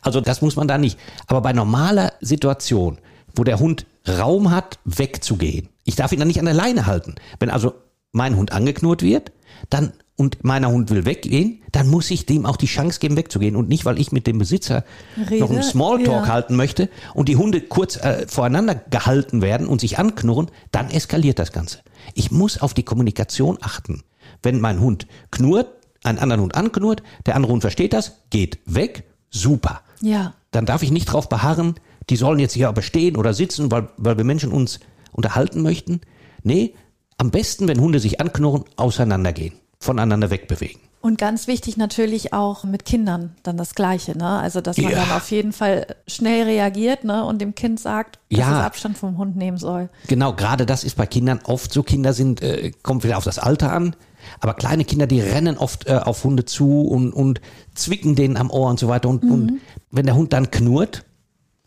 Also 0.00 0.20
das 0.20 0.40
muss 0.40 0.56
man 0.56 0.66
da 0.66 0.78
nicht. 0.78 0.98
Aber 1.26 1.42
bei 1.42 1.52
normaler 1.52 2.14
Situation, 2.20 2.98
wo 3.38 3.44
der 3.44 3.58
Hund 3.58 3.86
Raum 4.06 4.50
hat, 4.50 4.78
wegzugehen, 4.84 5.68
ich 5.84 5.96
darf 5.96 6.12
ihn 6.12 6.18
dann 6.18 6.28
nicht 6.28 6.38
an 6.38 6.44
der 6.44 6.54
Leine 6.54 6.86
halten. 6.86 7.14
Wenn 7.38 7.50
also 7.50 7.74
mein 8.12 8.36
Hund 8.36 8.52
angeknurrt 8.52 9.02
wird, 9.02 9.32
dann 9.70 9.92
und 10.16 10.42
meiner 10.42 10.68
Hund 10.70 10.90
will 10.90 11.04
weggehen, 11.04 11.62
dann 11.70 11.88
muss 11.88 12.10
ich 12.10 12.26
dem 12.26 12.44
auch 12.44 12.56
die 12.56 12.66
Chance 12.66 12.98
geben, 12.98 13.16
wegzugehen. 13.16 13.54
Und 13.54 13.68
nicht, 13.68 13.84
weil 13.84 14.00
ich 14.00 14.10
mit 14.10 14.26
dem 14.26 14.38
Besitzer 14.38 14.84
Rede, 15.16 15.38
noch 15.38 15.50
einen 15.50 15.62
Smalltalk 15.62 16.26
ja. 16.26 16.32
halten 16.32 16.56
möchte 16.56 16.88
und 17.14 17.28
die 17.28 17.36
Hunde 17.36 17.60
kurz 17.60 17.96
äh, 17.96 18.26
voreinander 18.26 18.74
gehalten 18.74 19.42
werden 19.42 19.68
und 19.68 19.80
sich 19.80 19.98
anknurren, 19.98 20.50
dann 20.72 20.90
eskaliert 20.90 21.38
das 21.38 21.52
Ganze. 21.52 21.78
Ich 22.14 22.32
muss 22.32 22.60
auf 22.60 22.74
die 22.74 22.82
Kommunikation 22.82 23.58
achten. 23.60 24.02
Wenn 24.42 24.60
mein 24.60 24.80
Hund 24.80 25.06
knurrt, 25.30 25.68
einen 26.02 26.18
anderen 26.18 26.42
Hund 26.42 26.54
anknurrt, 26.56 27.04
der 27.24 27.36
andere 27.36 27.52
Hund 27.52 27.62
versteht 27.62 27.92
das, 27.92 28.22
geht 28.30 28.58
weg, 28.66 29.04
super 29.30 29.82
Ja. 30.00 30.34
dann 30.50 30.66
darf 30.66 30.82
ich 30.82 30.90
nicht 30.90 31.06
drauf 31.06 31.28
beharren, 31.28 31.76
die 32.10 32.16
sollen 32.16 32.38
jetzt 32.38 32.54
hier 32.54 32.68
aber 32.68 32.82
stehen 32.82 33.16
oder 33.16 33.34
sitzen, 33.34 33.70
weil, 33.70 33.88
weil 33.96 34.16
wir 34.16 34.24
Menschen 34.24 34.52
uns 34.52 34.80
unterhalten 35.12 35.62
möchten. 35.62 36.00
Nee, 36.42 36.74
am 37.16 37.30
besten, 37.30 37.66
wenn 37.68 37.80
Hunde 37.80 37.98
sich 38.00 38.20
anknurren, 38.20 38.64
auseinandergehen, 38.76 39.54
voneinander 39.80 40.30
wegbewegen. 40.30 40.80
Und 41.00 41.16
ganz 41.16 41.46
wichtig 41.46 41.76
natürlich 41.76 42.32
auch 42.32 42.64
mit 42.64 42.84
Kindern 42.84 43.36
dann 43.44 43.56
das 43.56 43.76
Gleiche, 43.76 44.18
ne? 44.18 44.26
Also, 44.40 44.60
dass 44.60 44.78
man 44.78 44.90
Ja. 44.90 44.98
dann 45.04 45.12
auf 45.12 45.30
jeden 45.30 45.52
Fall 45.52 45.86
schnell 46.08 46.42
reagiert, 46.44 47.04
ne? 47.04 47.24
Und 47.24 47.40
dem 47.40 47.54
Kind 47.54 47.78
sagt, 47.78 48.18
dass 48.30 48.38
Ja. 48.40 48.58
es 48.60 48.66
Abstand 48.66 48.98
vom 48.98 49.16
Hund 49.16 49.36
nehmen 49.36 49.58
soll. 49.58 49.90
Genau, 50.08 50.32
gerade 50.32 50.66
das 50.66 50.82
ist 50.82 50.96
bei 50.96 51.06
Kindern 51.06 51.38
oft 51.44 51.72
so. 51.72 51.84
Kinder 51.84 52.12
sind, 52.12 52.42
äh, 52.42 52.72
kommt 52.82 53.04
wieder 53.04 53.16
auf 53.16 53.22
das 53.24 53.38
Alter 53.38 53.72
an. 53.72 53.94
Aber 54.40 54.54
kleine 54.54 54.84
Kinder, 54.84 55.06
die 55.06 55.20
rennen 55.20 55.56
oft 55.56 55.86
äh, 55.86 55.92
auf 55.92 56.24
Hunde 56.24 56.44
zu 56.44 56.82
und, 56.82 57.12
und 57.12 57.40
zwicken 57.76 58.16
denen 58.16 58.36
am 58.36 58.50
Ohr 58.50 58.68
und 58.68 58.80
so 58.80 58.88
weiter. 58.88 59.08
Und, 59.08 59.22
und 59.22 59.60
wenn 59.92 60.04
der 60.04 60.16
Hund 60.16 60.32
dann 60.32 60.50
knurrt 60.50 61.04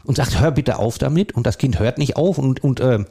und 0.04 0.16
sagt, 0.18 0.40
hör 0.40 0.52
bitte 0.52 0.80
auf 0.80 0.98
damit, 0.98 1.34
und 1.34 1.46
das 1.46 1.58
Kind 1.58 1.80
hört 1.80 1.98
nicht 1.98 2.16
auf 2.18 2.38
und, 2.38 2.64
und 2.64 2.80
äh, 2.80 3.04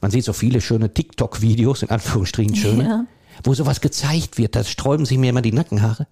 man 0.00 0.10
sieht 0.10 0.24
so 0.24 0.32
viele 0.32 0.60
schöne 0.60 0.92
TikTok-Videos, 0.92 1.82
in 1.82 1.90
Anführungsstrichen 1.90 2.56
schöne, 2.56 2.84
Ja. 2.84 3.04
wo 3.44 3.54
sowas 3.54 3.80
gezeigt 3.80 4.38
wird, 4.38 4.54
da 4.56 4.64
sträuben 4.64 5.06
sich 5.06 5.18
mir 5.18 5.30
immer 5.30 5.42
die 5.42 5.52
Nackenhaare, 5.52 6.06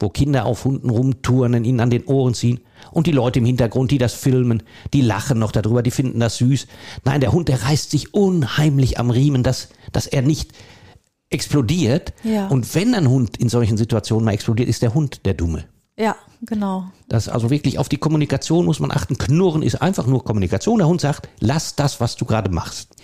wo 0.00 0.08
Kinder 0.08 0.44
auf 0.46 0.64
Hunden 0.64 0.90
rumturnen, 0.90 1.64
ihnen 1.64 1.80
an 1.80 1.90
den 1.90 2.04
Ohren 2.04 2.34
ziehen 2.34 2.60
und 2.90 3.06
die 3.06 3.12
Leute 3.12 3.38
im 3.38 3.44
Hintergrund, 3.44 3.90
die 3.90 3.98
das 3.98 4.14
filmen, 4.14 4.62
die 4.92 5.00
lachen 5.00 5.38
noch 5.38 5.52
darüber, 5.52 5.82
die 5.82 5.90
finden 5.90 6.20
das 6.20 6.36
süß. 6.38 6.66
Nein, 7.04 7.20
der 7.20 7.32
Hund, 7.32 7.48
der 7.48 7.62
reißt 7.62 7.90
sich 7.90 8.12
unheimlich 8.14 8.98
am 8.98 9.10
Riemen, 9.10 9.42
dass, 9.42 9.68
dass 9.92 10.06
er 10.06 10.22
nicht 10.22 10.50
explodiert. 11.30 12.12
Ja. 12.24 12.48
Und 12.48 12.74
wenn 12.74 12.94
ein 12.94 13.08
Hund 13.08 13.36
in 13.38 13.48
solchen 13.48 13.76
Situationen 13.76 14.24
mal 14.24 14.32
explodiert, 14.32 14.68
ist 14.68 14.82
der 14.82 14.94
Hund 14.94 15.24
der 15.24 15.34
Dumme. 15.34 15.64
Ja, 16.02 16.16
genau. 16.40 16.86
Das 17.08 17.28
also 17.28 17.48
wirklich 17.48 17.78
auf 17.78 17.88
die 17.88 17.96
Kommunikation 17.96 18.64
muss 18.64 18.80
man 18.80 18.90
achten. 18.90 19.18
Knurren 19.18 19.62
ist 19.62 19.80
einfach 19.80 20.04
nur 20.04 20.24
Kommunikation. 20.24 20.78
Der 20.78 20.88
Hund 20.88 21.00
sagt, 21.00 21.28
lass 21.38 21.76
das, 21.76 22.00
was 22.00 22.16
du 22.16 22.24
gerade 22.24 22.50
machst. 22.50 22.96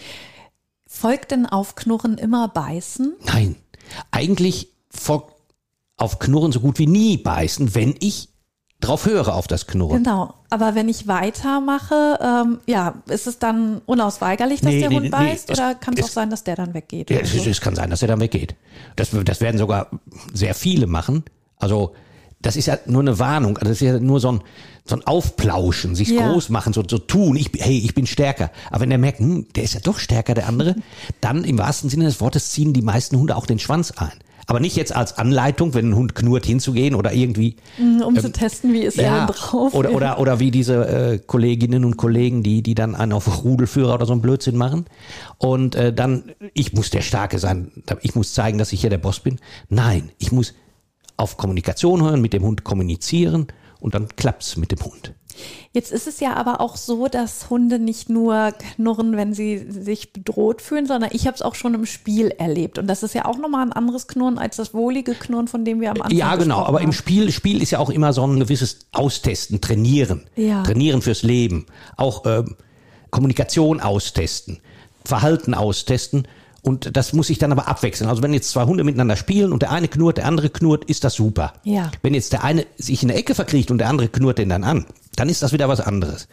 Folgt 0.84 1.30
denn 1.30 1.46
auf 1.46 1.76
Knurren 1.76 2.18
immer 2.18 2.48
beißen? 2.48 3.14
Nein, 3.24 3.54
eigentlich 4.10 4.72
folgt 4.90 5.32
auf 5.96 6.18
Knurren 6.18 6.50
so 6.50 6.58
gut 6.58 6.80
wie 6.80 6.88
nie 6.88 7.18
beißen, 7.18 7.76
wenn 7.76 7.94
ich 8.00 8.30
drauf 8.80 9.06
höre 9.06 9.32
auf 9.32 9.46
das 9.46 9.68
Knurren. 9.68 10.02
Genau. 10.02 10.34
Aber 10.50 10.74
wenn 10.74 10.88
ich 10.88 11.06
weitermache, 11.06 12.18
ähm, 12.20 12.58
ja, 12.66 12.94
ist 13.08 13.28
es 13.28 13.38
dann 13.38 13.80
unausweigerlich, 13.86 14.60
dass 14.60 14.72
Nee, 14.72 14.80
der 14.80 14.88
nee, 14.88 14.94
Hund 14.96 15.04
nee, 15.04 15.10
beißt? 15.10 15.50
oder 15.50 15.76
kann 15.76 15.94
es 15.96 16.04
auch 16.04 16.08
sein, 16.08 16.30
dass 16.30 16.42
der 16.42 16.56
dann 16.56 16.74
weggeht? 16.74 17.10
Ja, 17.10 17.18
oder 17.18 17.26
es, 17.26 17.32
so? 17.32 17.48
es 17.48 17.60
kann 17.60 17.76
sein, 17.76 17.90
dass 17.90 18.02
er 18.02 18.08
dann 18.08 18.20
weggeht. 18.20 18.56
Das, 18.96 19.10
das 19.24 19.40
werden 19.40 19.58
sogar 19.58 19.88
sehr 20.32 20.54
viele 20.54 20.88
machen. 20.88 21.22
Also 21.56 21.94
das 22.40 22.56
ist 22.56 22.66
ja 22.66 22.78
nur 22.86 23.00
eine 23.00 23.18
Warnung. 23.18 23.58
Also 23.58 23.70
Das 23.70 23.80
ist 23.82 23.86
ja 23.86 23.98
nur 23.98 24.20
so 24.20 24.32
ein, 24.32 24.40
so 24.84 24.96
ein 24.96 25.06
Aufplauschen, 25.06 25.94
sich 25.94 26.08
Ja. 26.10 26.30
groß 26.30 26.50
machen, 26.50 26.72
so, 26.72 26.82
so 26.88 26.98
tun. 26.98 27.36
Ich, 27.36 27.50
hey, 27.58 27.78
ich 27.78 27.94
bin 27.94 28.06
stärker. 28.06 28.50
Aber 28.70 28.82
wenn 28.82 28.90
er 28.90 28.98
merkt, 28.98 29.18
hm, 29.18 29.46
der 29.54 29.64
ist 29.64 29.74
ja 29.74 29.80
doch 29.80 29.98
stärker, 29.98 30.34
der 30.34 30.48
andere, 30.48 30.76
dann 31.20 31.44
im 31.44 31.58
wahrsten 31.58 31.90
Sinne 31.90 32.04
des 32.04 32.20
Wortes 32.20 32.50
ziehen 32.52 32.72
die 32.72 32.82
meisten 32.82 33.16
Hunde 33.18 33.36
auch 33.36 33.46
den 33.46 33.58
Schwanz 33.58 33.90
ein. 33.92 34.12
Aber 34.46 34.60
nicht 34.60 34.76
jetzt 34.76 34.96
als 34.96 35.18
Anleitung, 35.18 35.74
wenn 35.74 35.90
ein 35.90 35.94
Hund 35.94 36.14
knurrt, 36.14 36.46
hinzugehen 36.46 36.94
oder 36.94 37.12
irgendwie 37.12 37.56
um 37.78 38.18
zu 38.18 38.32
testen, 38.32 38.72
wie 38.72 38.80
ist 38.80 38.98
er 38.98 39.26
denn 39.26 39.26
drauf? 39.26 39.74
oder, 39.74 39.92
oder, 39.92 40.18
oder 40.20 40.40
wie 40.40 40.50
diese 40.50 40.88
äh, 40.88 41.18
Kolleginnen 41.18 41.84
und 41.84 41.98
Kollegen, 41.98 42.42
die, 42.42 42.62
die 42.62 42.74
dann 42.74 42.94
einen 42.94 43.12
auf 43.12 43.44
Rudelführer 43.44 43.92
oder 43.92 44.06
so 44.06 44.12
einen 44.12 44.22
Blödsinn 44.22 44.56
machen. 44.56 44.86
Und 45.36 45.74
äh, 45.74 45.92
dann, 45.92 46.32
ich 46.54 46.72
muss 46.72 46.88
der 46.88 47.02
Starke 47.02 47.38
sein, 47.38 47.72
ich 48.00 48.14
muss 48.14 48.32
zeigen, 48.32 48.56
dass 48.56 48.72
ich 48.72 48.80
hier 48.80 48.88
der 48.88 48.96
Boss 48.96 49.20
bin. 49.20 49.38
Nein, 49.68 50.12
ich 50.16 50.32
muss 50.32 50.54
auf 51.18 51.36
Kommunikation 51.36 52.02
hören, 52.02 52.22
mit 52.22 52.32
dem 52.32 52.44
Hund 52.44 52.64
kommunizieren 52.64 53.48
und 53.80 53.94
dann 53.94 54.08
klappt's 54.16 54.56
mit 54.56 54.70
dem 54.70 54.82
Hund. 54.82 55.12
Jetzt 55.72 55.92
ist 55.92 56.06
es 56.08 56.20
ja 56.20 56.34
aber 56.34 56.60
auch 56.60 56.76
so, 56.76 57.08
dass 57.08 57.50
Hunde 57.50 57.78
nicht 57.78 58.08
nur 58.08 58.52
knurren, 58.52 59.16
wenn 59.16 59.34
sie 59.34 59.70
sich 59.70 60.12
bedroht 60.12 60.62
fühlen, 60.62 60.86
sondern 60.86 61.10
ich 61.12 61.26
habe 61.26 61.34
es 61.34 61.42
auch 61.42 61.54
schon 61.54 61.74
im 61.74 61.86
Spiel 61.86 62.28
erlebt. 62.38 62.78
Und 62.78 62.86
das 62.86 63.02
ist 63.02 63.14
ja 63.14 63.24
auch 63.26 63.38
nochmal 63.38 63.66
ein 63.66 63.72
anderes 63.72 64.08
Knurren 64.08 64.38
als 64.38 64.56
das 64.56 64.74
wohlige 64.74 65.14
Knurren, 65.14 65.46
von 65.46 65.64
dem 65.64 65.80
wir 65.80 65.90
am 65.90 66.02
Anfang 66.02 66.16
Ja, 66.16 66.34
genau, 66.36 66.64
aber 66.64 66.80
im 66.80 66.86
haben. 66.86 66.92
Spiel, 66.92 67.30
Spiel 67.30 67.62
ist 67.62 67.70
ja 67.70 67.78
auch 67.78 67.90
immer 67.90 68.12
so 68.12 68.26
ein 68.26 68.40
gewisses 68.40 68.88
Austesten, 68.92 69.60
Trainieren. 69.60 70.24
Ja. 70.36 70.62
Trainieren 70.62 71.02
fürs 71.02 71.22
Leben. 71.22 71.66
Auch 71.96 72.24
ähm, 72.26 72.56
Kommunikation 73.10 73.80
austesten, 73.80 74.60
Verhalten 75.04 75.54
austesten. 75.54 76.26
Und 76.62 76.96
das 76.96 77.12
muss 77.12 77.28
sich 77.28 77.38
dann 77.38 77.52
aber 77.52 77.68
abwechseln. 77.68 78.10
Also 78.10 78.22
wenn 78.22 78.34
jetzt 78.34 78.50
zwei 78.50 78.64
Hunde 78.64 78.82
miteinander 78.84 79.16
spielen 79.16 79.52
und 79.52 79.62
der 79.62 79.70
eine 79.70 79.88
knurrt, 79.88 80.18
der 80.18 80.26
andere 80.26 80.50
knurrt, 80.50 80.84
ist 80.84 81.04
das 81.04 81.14
super. 81.14 81.52
Ja. 81.62 81.90
Wenn 82.02 82.14
jetzt 82.14 82.32
der 82.32 82.42
eine 82.44 82.66
sich 82.76 83.02
in 83.02 83.08
der 83.08 83.16
Ecke 83.16 83.34
verkriecht 83.34 83.70
und 83.70 83.78
der 83.78 83.88
andere 83.88 84.08
knurrt 84.08 84.38
den 84.38 84.48
dann 84.48 84.64
an, 84.64 84.84
dann 85.16 85.28
ist 85.28 85.42
das 85.42 85.52
wieder 85.52 85.68
was 85.68 85.80
anderes. 85.80 86.28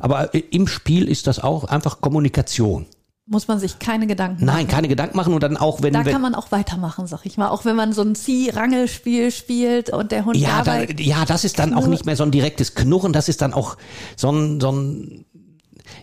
Aber 0.00 0.34
äh, 0.34 0.38
im 0.50 0.66
Spiel 0.66 1.08
ist 1.08 1.26
das 1.26 1.38
auch 1.38 1.64
einfach 1.64 2.00
Kommunikation. 2.00 2.86
Muss 3.30 3.46
man 3.46 3.58
sich 3.60 3.78
keine 3.78 4.06
Gedanken 4.06 4.42
Nein, 4.46 4.56
machen. 4.56 4.68
keine 4.68 4.88
Gedanken 4.88 5.14
machen 5.16 5.34
und 5.34 5.42
dann 5.42 5.58
auch 5.58 5.82
wenn, 5.82 5.92
Da 5.92 6.04
wenn 6.06 6.12
kann 6.14 6.22
man 6.22 6.34
auch 6.34 6.50
weitermachen, 6.50 7.06
sag 7.06 7.26
ich 7.26 7.36
mal. 7.36 7.48
Auch 7.48 7.66
wenn 7.66 7.76
man 7.76 7.92
so 7.92 8.00
ein 8.00 8.14
Zieh-Rangel-Spiel 8.14 9.30
spielt 9.30 9.90
und 9.90 10.12
der 10.12 10.24
Hund 10.24 10.36
Ja, 10.38 10.62
dabei. 10.62 10.86
da, 10.86 11.02
ja, 11.02 11.24
das 11.26 11.44
ist 11.44 11.58
dann 11.58 11.72
auch 11.74 11.80
knurrt. 11.80 11.90
nicht 11.90 12.06
mehr 12.06 12.16
so 12.16 12.24
ein 12.24 12.30
direktes 12.30 12.74
Knurren, 12.74 13.12
das 13.12 13.28
ist 13.28 13.42
dann 13.42 13.52
auch 13.52 13.76
so 14.16 14.30
ein, 14.32 14.60
so 14.60 14.72
ein 14.72 15.26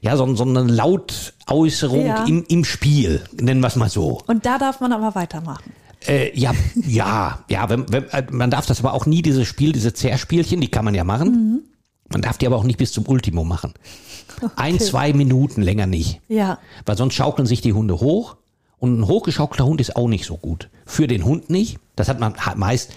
ja, 0.01 0.15
so, 0.17 0.35
so 0.35 0.43
eine 0.43 0.63
Lautäußerung 0.63 2.05
Ja. 2.05 2.25
im, 2.25 2.43
im 2.47 2.63
Spiel, 2.65 3.21
nennen 3.33 3.61
wir 3.61 3.67
es 3.67 3.75
mal 3.75 3.89
so. 3.89 4.21
und 4.27 4.45
da 4.45 4.57
darf 4.57 4.79
man 4.79 4.93
aber 4.93 5.15
weitermachen. 5.15 5.71
Äh, 6.07 6.37
ja, 6.37 6.53
ja, 6.85 7.39
ja, 7.49 7.69
wenn, 7.69 7.91
wenn, 7.91 8.07
äh, 8.09 8.23
man 8.29 8.51
darf 8.51 8.65
das 8.65 8.79
aber 8.79 8.93
auch 8.93 9.05
nie, 9.05 9.21
dieses 9.21 9.47
Spiel, 9.47 9.71
diese 9.71 9.93
Zerspielchen, 9.93 10.61
die 10.61 10.67
kann 10.67 10.85
man 10.85 10.93
ja 10.93 11.03
machen. 11.03 11.63
Man 12.09 12.21
darf 12.21 12.37
die 12.37 12.45
aber 12.45 12.57
auch 12.57 12.63
nicht 12.63 12.77
bis 12.77 12.91
zum 12.91 13.07
Ultimo 13.07 13.43
machen. 13.43 13.73
Ein, 14.55 14.79
zwei 14.79 15.13
Minuten 15.13 15.61
länger 15.63 15.87
nicht. 15.87 16.21
Ja. 16.27 16.59
Weil 16.85 16.97
sonst 16.97 17.15
schaukeln 17.15 17.47
sich 17.47 17.61
die 17.61 17.73
Hunde 17.73 17.99
hoch 17.99 18.35
und 18.77 18.99
ein 18.99 19.07
hochgeschaukelter 19.07 19.65
Hund 19.65 19.81
ist 19.81 19.95
auch 19.95 20.07
nicht 20.07 20.25
so 20.25 20.37
gut. 20.37 20.69
Für 20.85 21.07
den 21.07 21.25
Hund 21.25 21.49
nicht. 21.49 21.79
Das 21.95 22.07
hat 22.07 22.19
man 22.19 22.35
meist. 22.55 22.91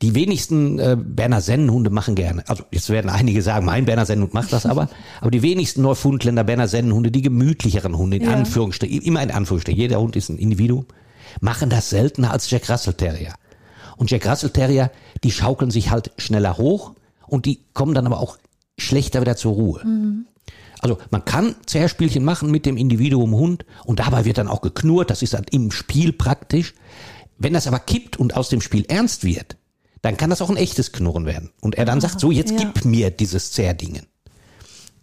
Die 0.00 0.14
wenigsten 0.14 0.78
äh, 0.78 0.96
Berner 0.98 1.40
Sennenhunde 1.40 1.90
machen 1.90 2.14
gerne. 2.14 2.44
Also 2.48 2.62
jetzt 2.70 2.88
werden 2.88 3.10
einige 3.10 3.42
sagen, 3.42 3.66
mein 3.66 3.84
Berner 3.84 4.06
Sennenhund 4.06 4.32
macht 4.32 4.52
das 4.52 4.64
aber. 4.64 4.88
aber 5.20 5.30
die 5.32 5.42
wenigsten 5.42 5.82
Neufundländer 5.82 6.44
Berner 6.44 6.68
Sennenhunde, 6.68 7.10
die 7.10 7.22
gemütlicheren 7.22 7.96
Hunde, 7.98 8.18
in 8.18 8.24
Ja. 8.24 8.32
Anführungsstrichen, 8.32 9.02
immer 9.02 9.22
in 9.22 9.32
Anführungsstrichen, 9.32 9.80
jeder 9.80 10.00
Hund 10.00 10.14
ist 10.14 10.28
ein 10.28 10.38
Individuum, 10.38 10.86
machen 11.40 11.68
das 11.68 11.90
seltener 11.90 12.30
als 12.30 12.48
Jack 12.48 12.70
Russell 12.70 12.94
Terrier. 12.94 13.34
Und 13.96 14.10
Jack 14.10 14.28
Russell 14.28 14.50
Terrier, 14.50 14.92
die 15.24 15.32
schaukeln 15.32 15.72
sich 15.72 15.90
halt 15.90 16.12
schneller 16.16 16.58
hoch 16.58 16.92
und 17.26 17.44
die 17.46 17.64
kommen 17.74 17.94
dann 17.94 18.06
aber 18.06 18.20
auch 18.20 18.38
schlechter 18.78 19.20
wieder 19.20 19.34
zur 19.34 19.54
Ruhe. 19.54 19.82
Also 20.78 20.98
man 21.10 21.24
kann 21.24 21.56
Zerspielchen 21.66 22.24
machen 22.24 22.52
mit 22.52 22.64
dem 22.66 22.76
Individuum 22.76 23.34
Hund 23.34 23.66
und 23.84 23.98
dabei 23.98 24.24
wird 24.24 24.38
dann 24.38 24.46
auch 24.46 24.60
geknurrt, 24.60 25.10
das 25.10 25.22
ist 25.22 25.34
dann 25.34 25.44
im 25.50 25.72
Spiel 25.72 26.12
praktisch. 26.12 26.74
Wenn 27.36 27.52
das 27.52 27.66
aber 27.66 27.80
kippt 27.80 28.16
und 28.16 28.36
aus 28.36 28.48
dem 28.48 28.60
Spiel 28.60 28.84
ernst 28.88 29.24
wird, 29.24 29.56
dann 30.02 30.16
kann 30.16 30.30
das 30.30 30.40
auch 30.42 30.50
ein 30.50 30.56
echtes 30.56 30.92
Knurren 30.92 31.26
werden. 31.26 31.50
Und 31.60 31.74
er 31.76 31.84
dann 31.84 32.00
sagt, 32.00 32.20
so 32.20 32.30
jetzt 32.30 32.52
ja. 32.52 32.58
gib 32.58 32.84
mir 32.84 33.10
dieses 33.10 33.52
Zerdingen. 33.52 34.06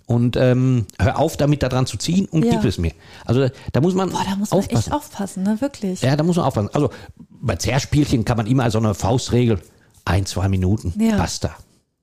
Und 0.07 0.37
ähm, 0.37 0.85
hör 0.99 1.17
auf 1.17 1.35
damit 1.35 1.63
da 1.63 1.69
dran 1.69 1.87
zu 1.87 1.97
ziehen 1.97 2.25
und 2.27 2.45
Ja. 2.45 2.51
gib 2.51 2.63
es 2.65 2.77
mir. 2.77 2.91
Also 3.25 3.49
da 3.73 3.81
muss 3.81 3.95
man, 3.95 4.11
Boah, 4.11 4.21
da 4.29 4.35
muss 4.35 4.51
man 4.51 4.59
aufpassen. 4.59 4.77
echt 4.77 4.93
aufpassen, 4.93 5.43
ne? 5.43 5.59
Wirklich. 5.61 6.01
Ja, 6.01 6.15
da 6.15 6.23
muss 6.23 6.35
man 6.35 6.45
aufpassen. 6.45 6.69
Also 6.73 6.91
bei 7.29 7.55
Zerspielchen 7.55 8.23
kann 8.23 8.37
man 8.37 8.45
immer 8.45 8.69
so 8.69 8.77
eine 8.77 8.93
Faustregel, 8.93 9.59
ein, 10.05 10.27
zwei 10.27 10.47
Minuten, 10.47 10.93
Ja. 11.03 11.17
basta. 11.17 11.55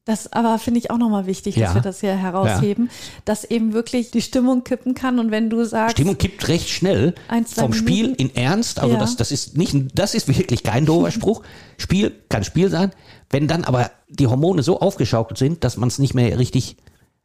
Das 0.05 0.33
aber 0.33 0.59
finde 0.59 0.81
ich 0.81 0.91
auch 0.91 0.99
nochmal 0.99 1.27
wichtig, 1.27 1.55
dass 1.55 1.63
Ja. 1.71 1.75
wir 1.75 1.81
das 1.81 2.01
hier 2.01 2.17
herausheben, 2.17 2.91
dass 3.25 3.45
eben 3.45 3.73
wirklich 3.73 4.11
die 4.11 4.21
Stimmung 4.21 4.65
kippen 4.65 4.95
kann 4.95 5.21
und 5.21 5.31
wenn 5.31 5.49
du 5.49 5.65
sagst, 5.65 5.93
Stimmung 5.93 6.19
kippt 6.19 6.49
recht 6.49 6.69
schnell 6.69 7.15
Ein, 7.29 7.47
zwei 7.47 7.63
vom 7.63 7.73
Spiel 7.73 8.03
Minuten. 8.09 8.21
in 8.23 8.35
Ernst. 8.35 8.81
Also 8.81 8.95
Ja. 8.95 9.01
das, 9.01 9.15
das 9.17 9.31
ist 9.31 9.57
nicht, 9.57 9.77
das 9.95 10.15
ist 10.15 10.27
wirklich 10.27 10.65
kein 10.65 10.87
doofer 10.87 11.11
Spruch. 11.13 11.43
Spiel 11.79 12.13
kann 12.29 12.43
Spiel 12.43 12.69
sein. 12.69 12.91
Wenn 13.31 13.47
dann 13.47 13.63
aber 13.63 13.93
die 14.09 14.27
Hormone 14.27 14.65
so 14.65 14.81
aufgeschaukelt 14.81 15.39
sind, 15.39 15.63
dass 15.63 15.77
man 15.77 15.89
es 15.89 16.01
nicht 16.01 16.15
mehr 16.15 16.37
richtig 16.37 16.77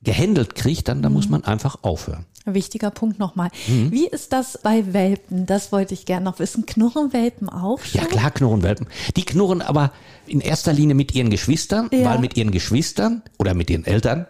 gehandelt 0.07 0.55
kriegt, 0.55 0.87
dann, 0.87 1.01
dann 1.01 1.11
Mhm. 1.11 1.17
muss 1.17 1.29
man 1.29 1.43
einfach 1.43 1.83
aufhören. 1.83 2.25
wichtiger 2.49 2.91
Punkt 2.91 3.19
nochmal. 3.19 3.49
Mhm. 3.67 3.91
Wie 3.91 4.07
ist 4.07 4.31
das 4.31 4.57
bei 4.63 4.93
Welpen? 4.93 5.45
Das 5.45 5.73
wollte 5.73 5.93
ich 5.93 6.05
gerne 6.05 6.23
noch 6.23 6.39
wissen. 6.39 6.65
Knurren 6.65 7.11
Welpen 7.11 7.49
auch 7.49 7.81
schon? 7.83 7.99
Ja, 7.99 8.07
klar 8.07 8.31
knurren 8.31 8.63
Welpen. 8.63 8.87
Die 9.17 9.25
knurren 9.25 9.61
aber 9.61 9.91
in 10.27 10.39
erster 10.39 10.71
Linie 10.71 10.95
mit 10.95 11.13
ihren 11.13 11.29
Geschwistern, 11.29 11.89
Ja. 11.91 12.05
weil 12.05 12.19
mit 12.19 12.37
ihren 12.37 12.51
Geschwistern 12.51 13.21
oder 13.37 13.53
mit 13.53 13.69
ihren 13.69 13.83
Eltern 13.85 14.27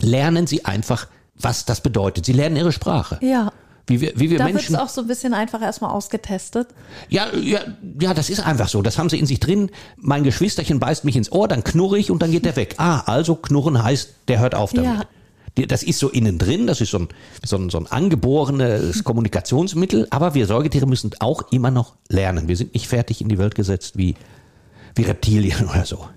lernen 0.00 0.46
sie 0.46 0.64
einfach, 0.64 1.08
was 1.34 1.64
das 1.64 1.80
bedeutet. 1.80 2.24
Sie 2.24 2.32
lernen 2.32 2.54
ihre 2.54 2.70
Sprache. 2.70 3.18
Ja. 3.20 3.50
Wie 3.90 4.00
wir, 4.00 4.12
wie 4.14 4.30
wir 4.30 4.38
Da 4.38 4.44
wird 4.44 4.54
Menschen. 4.54 4.76
es 4.76 4.80
auch 4.80 4.88
so 4.88 5.00
ein 5.00 5.08
bisschen 5.08 5.34
einfach 5.34 5.60
erstmal 5.60 5.90
ausgetestet. 5.90 6.68
Ja, 7.08 7.26
ja, 7.36 7.58
ja, 8.00 8.14
das 8.14 8.30
ist 8.30 8.38
einfach 8.38 8.68
so. 8.68 8.82
Das 8.82 8.98
haben 8.98 9.10
sie 9.10 9.18
in 9.18 9.26
sich 9.26 9.40
drin. 9.40 9.70
Mein 9.96 10.22
Geschwisterchen 10.22 10.78
beißt 10.78 11.04
mich 11.04 11.16
ins 11.16 11.32
Ohr, 11.32 11.48
dann 11.48 11.64
knurre 11.64 11.98
ich 11.98 12.12
und 12.12 12.22
dann 12.22 12.30
geht 12.30 12.44
der 12.44 12.54
weg. 12.54 12.76
Ah, 12.78 13.00
also 13.00 13.34
knurren 13.34 13.82
heißt, 13.82 14.14
der 14.28 14.38
hört 14.38 14.54
auf 14.54 14.72
damit. 14.72 14.90
Ja. 15.56 15.66
Das 15.66 15.82
ist 15.82 15.98
so 15.98 16.08
innen 16.08 16.38
drin, 16.38 16.68
das 16.68 16.80
ist 16.80 16.92
so 16.92 17.00
ein, 17.00 17.08
so 17.44 17.56
ein, 17.56 17.68
so 17.68 17.78
ein 17.78 17.88
angeborenes 17.88 19.02
Kommunikationsmittel, 19.04 20.06
aber 20.10 20.34
wir 20.34 20.46
Säugetiere 20.46 20.86
müssen 20.86 21.10
auch 21.18 21.50
immer 21.50 21.72
noch 21.72 21.96
lernen. 22.08 22.46
Wir 22.46 22.56
sind 22.56 22.72
nicht 22.72 22.86
fertig 22.86 23.20
in 23.20 23.28
die 23.28 23.38
Welt 23.38 23.56
gesetzt 23.56 23.98
wie, 23.98 24.14
wie 24.94 25.02
Reptilien 25.02 25.68
oder 25.70 25.84
so. 25.84 26.08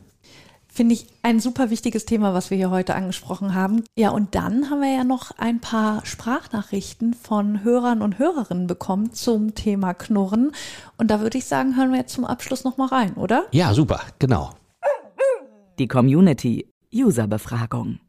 Finde 0.75 0.95
ich 0.95 1.05
ein 1.21 1.39
super 1.39 1.69
wichtiges 1.69 2.05
Thema, 2.05 2.33
was 2.33 2.49
wir 2.49 2.57
hier 2.57 2.71
heute 2.71 2.95
angesprochen 2.95 3.53
haben. 3.53 3.83
Ja, 3.95 4.09
und 4.09 4.33
dann 4.33 4.71
haben 4.71 4.81
wir 4.81 4.91
ja 4.91 5.03
noch 5.03 5.29
ein 5.37 5.59
paar 5.59 6.03
Sprachnachrichten 6.03 7.13
von 7.13 7.63
Hörern 7.63 8.01
und 8.01 8.17
Hörerinnen 8.17 8.65
bekommen 8.65 9.13
zum 9.13 9.53
Thema 9.53 9.93
Knurren. 9.93 10.51
Und 10.97 11.11
da 11.11 11.19
würde 11.21 11.37
ich 11.37 11.45
sagen, 11.45 11.77
hören 11.77 11.91
wir 11.91 11.99
jetzt 11.99 12.13
zum 12.13 12.25
Abschluss 12.25 12.63
noch 12.63 12.77
mal 12.77 12.87
rein, 12.87 13.13
oder? 13.13 13.45
Ja, 13.51 13.71
super, 13.75 14.01
genau. 14.17 14.49
Die 15.77 15.87
Community. 15.87 16.67
Userbefragung. 16.91 17.99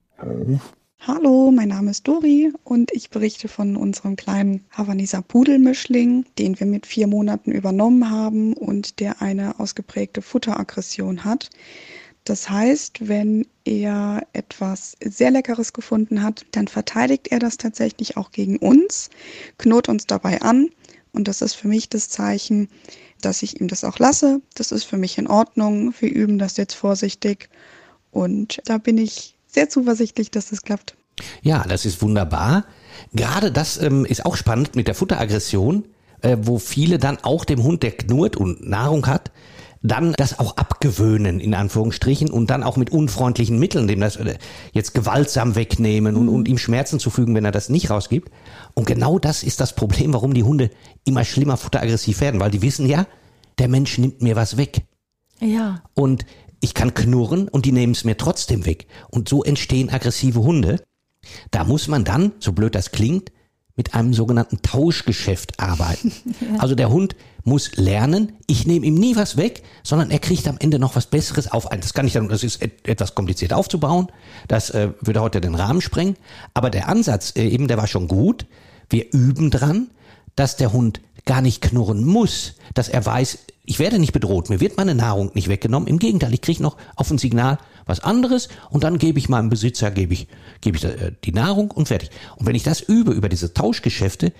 Hallo, 1.00 1.50
mein 1.50 1.68
Name 1.68 1.90
ist 1.90 2.08
Dori 2.08 2.50
und 2.64 2.90
ich 2.92 3.10
berichte 3.10 3.48
von 3.48 3.76
unserem 3.76 4.16
kleinen 4.16 4.64
Havaneser 4.70 5.20
Pudelmischling, 5.20 6.24
den 6.38 6.58
wir 6.58 6.66
mit 6.66 6.86
vier 6.86 7.08
Monaten 7.08 7.52
übernommen 7.52 8.10
haben 8.10 8.54
und 8.54 9.00
der 9.00 9.20
eine 9.20 9.60
ausgeprägte 9.60 10.22
Futteraggression 10.22 11.24
hat. 11.24 11.50
Das 12.24 12.48
heißt, 12.48 13.06
wenn 13.08 13.46
er 13.64 14.26
etwas 14.32 14.96
sehr 15.04 15.30
Leckeres 15.30 15.74
gefunden 15.74 16.22
hat, 16.22 16.46
dann 16.52 16.68
verteidigt 16.68 17.28
er 17.28 17.38
das 17.38 17.58
tatsächlich 17.58 18.16
auch 18.16 18.30
gegen 18.30 18.56
uns, 18.56 19.10
knurrt 19.58 19.90
uns 19.90 20.06
dabei 20.06 20.40
an 20.40 20.70
und 21.12 21.28
das 21.28 21.42
ist 21.42 21.54
für 21.54 21.68
mich 21.68 21.88
das 21.90 22.08
Zeichen, 22.08 22.68
dass 23.20 23.42
ich 23.42 23.60
ihm 23.60 23.68
das 23.68 23.84
auch 23.84 23.98
lasse. 23.98 24.40
Das 24.54 24.72
ist 24.72 24.84
für 24.84 24.96
mich 24.96 25.16
in 25.18 25.26
Ordnung. 25.26 25.94
Wir 26.00 26.10
üben 26.10 26.38
das 26.38 26.56
jetzt 26.56 26.74
vorsichtig 26.74 27.48
und 28.10 28.60
da 28.64 28.78
bin 28.78 28.98
ich 28.98 29.36
sehr 29.46 29.68
zuversichtlich, 29.68 30.30
dass 30.30 30.50
es 30.50 30.62
klappt. 30.62 30.96
Ja, 31.42 31.64
das 31.68 31.84
ist 31.84 32.02
wunderbar. 32.02 32.64
Gerade 33.12 33.52
das 33.52 33.80
ähm, 33.80 34.04
ist 34.04 34.24
auch 34.26 34.36
spannend 34.36 34.74
mit 34.74 34.88
der 34.88 34.94
Futteraggression, 34.94 35.84
äh, 36.22 36.36
wo 36.40 36.58
viele 36.58 36.98
dann 36.98 37.18
auch 37.22 37.44
dem 37.44 37.62
Hund, 37.62 37.82
der 37.82 37.92
knurrt 37.92 38.36
und 38.36 38.66
Nahrung 38.66 39.06
hat, 39.06 39.30
dann 39.84 40.14
das 40.16 40.38
auch 40.38 40.56
abgewöhnen, 40.56 41.40
in 41.40 41.54
Anführungsstrichen, 41.54 42.30
und 42.30 42.48
dann 42.48 42.62
auch 42.62 42.78
mit 42.78 42.90
unfreundlichen 42.90 43.58
Mitteln, 43.58 43.86
dem 43.86 44.00
das 44.00 44.16
äh, 44.16 44.38
jetzt 44.72 44.94
gewaltsam 44.94 45.56
wegnehmen 45.56 46.16
und, 46.16 46.30
und 46.30 46.48
ihm 46.48 46.56
Schmerzen 46.56 46.98
zufügen, 46.98 47.34
wenn 47.34 47.44
er 47.44 47.52
das 47.52 47.68
nicht 47.68 47.90
rausgibt. 47.90 48.30
Und 48.72 48.86
genau 48.86 49.18
das 49.18 49.42
ist 49.42 49.60
das 49.60 49.74
Problem, 49.74 50.14
warum 50.14 50.32
die 50.32 50.42
Hunde 50.42 50.70
immer 51.04 51.22
schlimmer 51.24 51.58
futteraggressiv 51.58 52.22
werden, 52.22 52.40
weil 52.40 52.50
die 52.50 52.62
wissen 52.62 52.88
ja, 52.88 53.06
der 53.58 53.68
Mensch 53.68 53.98
nimmt 53.98 54.22
mir 54.22 54.36
was 54.36 54.56
weg. 54.56 54.86
Ja. 55.38 55.82
Und 55.92 56.24
ich 56.60 56.72
kann 56.72 56.94
knurren 56.94 57.48
und 57.48 57.66
die 57.66 57.72
nehmen 57.72 57.92
es 57.92 58.04
mir 58.04 58.16
trotzdem 58.16 58.64
weg. 58.64 58.86
Und 59.10 59.28
so 59.28 59.44
entstehen 59.44 59.90
aggressive 59.90 60.40
Hunde. 60.40 60.82
Da 61.50 61.64
muss 61.64 61.88
man 61.88 62.04
dann, 62.04 62.32
so 62.38 62.52
blöd 62.52 62.74
das 62.74 62.90
klingt, 62.90 63.32
mit 63.76 63.94
einem 63.94 64.14
sogenannten 64.14 64.62
Tauschgeschäft 64.62 65.58
arbeiten. 65.60 66.12
Also 66.58 66.74
der 66.74 66.90
Hund 66.90 67.16
muss 67.42 67.76
lernen, 67.76 68.32
ich 68.46 68.66
nehme 68.66 68.86
ihm 68.86 68.94
nie 68.94 69.16
was 69.16 69.36
weg, 69.36 69.62
sondern 69.82 70.10
er 70.10 70.18
kriegt 70.18 70.46
am 70.48 70.56
Ende 70.58 70.78
noch 70.78 70.96
was 70.96 71.06
Besseres 71.06 71.50
auf. 71.50 71.68
Das 71.68 71.92
kann 71.92 72.06
ich 72.06 72.12
dann, 72.14 72.28
das 72.28 72.42
ist 72.44 72.62
et- 72.62 72.86
etwas 72.88 73.14
kompliziert 73.14 73.52
aufzubauen. 73.52 74.06
Das 74.48 74.70
äh, 74.70 74.90
würde 75.00 75.20
heute 75.20 75.40
den 75.40 75.54
Rahmen 75.54 75.80
sprengen. 75.80 76.16
Aber 76.54 76.70
der 76.70 76.88
Ansatz 76.88 77.32
äh, 77.36 77.46
eben, 77.48 77.68
der 77.68 77.76
war 77.76 77.86
schon 77.86 78.08
gut. 78.08 78.46
Wir 78.88 79.12
üben 79.12 79.50
dran, 79.50 79.88
dass 80.36 80.56
der 80.56 80.72
Hund 80.72 81.00
gar 81.24 81.40
nicht 81.40 81.62
knurren 81.62 82.04
muss, 82.04 82.54
dass 82.74 82.88
er 82.88 83.04
weiß, 83.04 83.38
ich 83.64 83.78
werde 83.78 83.98
nicht 83.98 84.12
bedroht, 84.12 84.50
mir 84.50 84.60
wird 84.60 84.76
meine 84.76 84.94
Nahrung 84.94 85.30
nicht 85.34 85.48
weggenommen. 85.48 85.88
Im 85.88 85.98
Gegenteil, 85.98 86.34
ich 86.34 86.42
kriege 86.42 86.62
noch 86.62 86.76
auf 86.96 87.10
ein 87.10 87.18
Signal 87.18 87.58
was 87.86 88.00
anderes 88.00 88.48
und 88.70 88.84
dann 88.84 88.98
gebe 88.98 89.18
ich 89.18 89.28
meinem 89.28 89.48
Besitzer, 89.48 89.90
gebe 89.90 90.12
ich, 90.12 90.28
gebe 90.60 90.76
ich 90.76 90.84
äh, 90.84 91.12
die 91.24 91.32
Nahrung 91.32 91.70
und 91.70 91.88
fertig. 91.88 92.10
Und 92.36 92.46
wenn 92.46 92.54
ich 92.54 92.62
das 92.62 92.80
übe 92.80 93.12
über 93.12 93.28
diese 93.28 93.54
Tauschgeschäfte, 93.54 94.32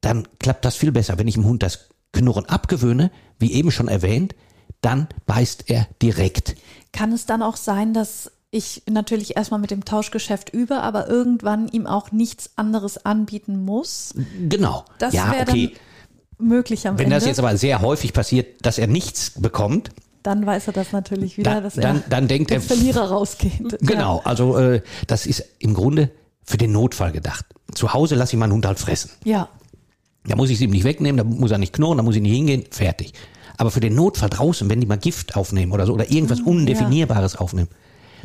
dann 0.00 0.28
klappt 0.38 0.64
das 0.64 0.76
viel 0.76 0.92
besser. 0.92 1.18
Wenn 1.18 1.28
ich 1.28 1.34
dem 1.34 1.44
Hund 1.44 1.62
das 1.62 1.88
Knurren 2.12 2.46
abgewöhne, 2.46 3.10
wie 3.38 3.52
eben 3.52 3.70
schon 3.70 3.88
erwähnt, 3.88 4.34
dann 4.80 5.08
beißt 5.26 5.64
er 5.68 5.88
direkt. 6.02 6.56
Kann 6.92 7.12
es 7.12 7.26
dann 7.26 7.42
auch 7.42 7.56
sein, 7.56 7.94
dass 7.94 8.30
ich 8.50 8.82
natürlich 8.90 9.36
erstmal 9.36 9.60
mit 9.60 9.70
dem 9.70 9.84
Tauschgeschäft 9.84 10.52
übe, 10.52 10.80
aber 10.80 11.08
irgendwann 11.08 11.68
ihm 11.68 11.86
auch 11.86 12.12
nichts 12.12 12.50
anderes 12.56 13.04
anbieten 13.04 13.62
muss? 13.64 14.14
Genau. 14.48 14.84
Das 14.98 15.14
ja, 15.14 15.32
okay. 15.40 15.72
Möglich 16.40 16.86
am 16.88 16.98
Wenn 16.98 17.04
Ende. 17.06 17.16
das 17.16 17.26
jetzt 17.26 17.38
aber 17.38 17.56
sehr 17.56 17.80
häufig 17.80 18.12
passiert, 18.12 18.64
dass 18.64 18.78
er 18.78 18.86
nichts 18.86 19.32
bekommt, 19.40 19.90
dann 20.22 20.44
weiß 20.44 20.66
er 20.66 20.72
das 20.74 20.92
natürlich 20.92 21.38
wieder, 21.38 21.54
Dann- 21.54 21.62
dass 21.62 21.78
er 21.78 22.02
dann- 22.08 22.28
denkt 22.28 22.52
als 22.52 22.64
er- 22.64 22.76
Verlierer 22.76 23.08
rausgeht. 23.10 23.78
Genau, 23.80 24.20
also 24.24 24.56
äh, 24.58 24.82
das 25.06 25.26
ist 25.26 25.44
im 25.58 25.72
Grunde 25.74 26.10
für 26.44 26.58
den 26.58 26.72
Notfall 26.72 27.12
gedacht. 27.12 27.46
Zu 27.74 27.94
Hause 27.94 28.16
lasse 28.16 28.34
ich 28.36 28.38
meinen 28.40 28.52
Hund 28.52 28.66
halt 28.66 28.78
fressen. 28.78 29.10
Ja. 29.24 29.48
Da 30.26 30.36
muss 30.36 30.50
ich 30.50 30.56
es 30.56 30.60
ihm 30.60 30.70
nicht 30.70 30.84
wegnehmen, 30.84 31.16
da 31.16 31.24
muss 31.24 31.50
er 31.50 31.58
nicht 31.58 31.72
knurren, 31.72 31.96
da 31.96 32.02
muss 32.02 32.16
ich 32.16 32.22
nicht 32.22 32.34
hingehen, 32.34 32.64
fertig. 32.70 33.14
Aber 33.56 33.70
für 33.70 33.80
den 33.80 33.94
Notfall 33.94 34.28
draußen, 34.28 34.68
wenn 34.68 34.80
die 34.80 34.86
mal 34.86 34.98
Gift 34.98 35.36
aufnehmen 35.36 35.72
oder 35.72 35.86
so 35.86 35.94
oder 35.94 36.10
irgendwas 36.10 36.40
Undefinierbares 36.40 37.36
aufnehmen, 37.36 37.68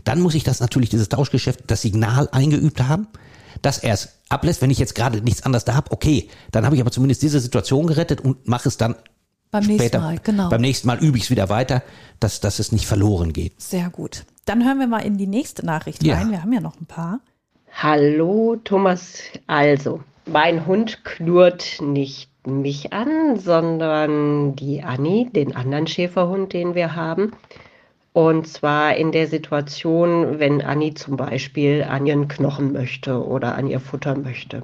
dann 0.03 0.19
muss 0.22 0.36
ich 0.36 0.43
das 0.43 0.60
natürlich, 0.60 0.89
dieses 0.89 1.07
Tauschgeschäft, 1.10 1.62
das 1.67 1.81
Signal 1.81 2.27
eingeübt 2.31 2.81
haben, 2.81 3.07
dass 3.62 3.77
er 3.79 3.93
es 3.93 4.09
ablässt. 4.29 4.62
Wenn 4.62 4.71
ich 4.71 4.79
jetzt 4.79 4.95
gerade 4.95 5.21
nichts 5.21 5.43
anderes 5.43 5.65
da 5.65 5.75
habe, 5.75 5.91
okay, 5.91 6.29
dann 6.51 6.65
habe 6.65 6.75
ich 6.75 6.81
aber 6.81 6.91
zumindest 6.91 7.21
diese 7.21 7.39
Situation 7.39 7.88
gerettet 7.88 8.21
und 8.21 8.47
mache 8.47 8.67
es 8.67 8.77
dann 8.77 8.95
Beim 9.51 9.63
nächsten 9.63 9.79
später. 9.81 10.00
Mal, 10.00 10.19
genau. 10.24 10.50
Beim 10.50 10.62
nächsten 10.62 10.88
Mal 10.88 11.00
übe 11.00 11.17
ich 11.17 11.25
es 11.25 11.29
wieder 11.29 11.50
weiter, 11.50 11.83
dass, 12.19 12.39
dass 12.39 12.59
es 12.59 12.71
nicht 12.71 12.88
verloren 12.88 13.33
geht. 13.33 13.62
Sehr 13.62 13.89
gut. 13.89 14.25
Dann 14.45 14.63
hören 14.65 14.79
wir 14.79 14.88
mal 14.88 15.00
in 15.00 15.17
die 15.17 15.27
nächste 15.27 15.65
Nachricht 15.65 16.03
Ja. 16.03 16.15
rein. 16.15 16.31
Wir 16.31 16.41
haben 16.41 16.53
ja 16.53 16.62
noch 16.62 16.79
ein 16.79 16.85
paar. 16.85 17.19
Hallo 17.74 18.55
Thomas, 18.63 19.17
also 19.47 20.01
mein 20.25 20.65
Hund 20.65 21.03
knurrt 21.03 21.81
nicht 21.81 22.29
mich 22.47 22.93
an, 22.93 23.39
sondern 23.39 24.55
die 24.55 24.83
Anni, 24.83 25.29
den 25.33 25.55
anderen 25.55 25.88
Schäferhund, 25.88 26.53
den 26.53 26.75
wir 26.75 26.95
haben. 26.95 27.33
Und 28.15 28.48
zwar 28.48 28.95
in 28.95 29.12
der 29.12 29.27
Situation, 29.27 30.39
wenn 30.39 30.62
Anni 30.62 30.93
zum 30.93 31.17
Beispiel 31.17 31.84
an 31.84 32.05
ihren 32.05 32.29
Knochen 32.29 32.72
möchte 32.72 33.22
oder 33.22 33.55
an 33.55 33.67
ihr 33.67 33.81
Futter 33.81 34.17
möchte. 34.17 34.63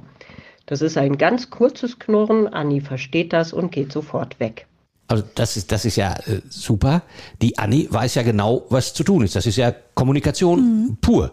Das 0.64 0.80
ist 0.80 0.96
ein 0.96 1.18
ganz 1.18 1.50
kurzes 1.50 1.98
Knurren, 1.98 2.48
Anni 2.48 2.80
versteht 2.80 3.34
das 3.34 3.52
und 3.52 3.70
geht 3.70 3.92
sofort 3.92 4.40
weg. 4.40 4.66
Also 5.06 5.22
das 5.34 5.58
ist, 5.58 5.70
das 5.70 5.84
ist 5.84 5.96
ja 5.96 6.14
äh, 6.14 6.40
super. 6.48 7.02
Die 7.42 7.58
Anni 7.58 7.88
weiß 7.90 8.14
ja 8.14 8.22
genau, 8.22 8.64
was 8.70 8.94
zu 8.94 9.04
tun 9.04 9.22
ist. 9.22 9.36
Das 9.36 9.44
ist 9.44 9.56
ja 9.56 9.70
Kommunikation 9.70 10.96
pur. 11.02 11.32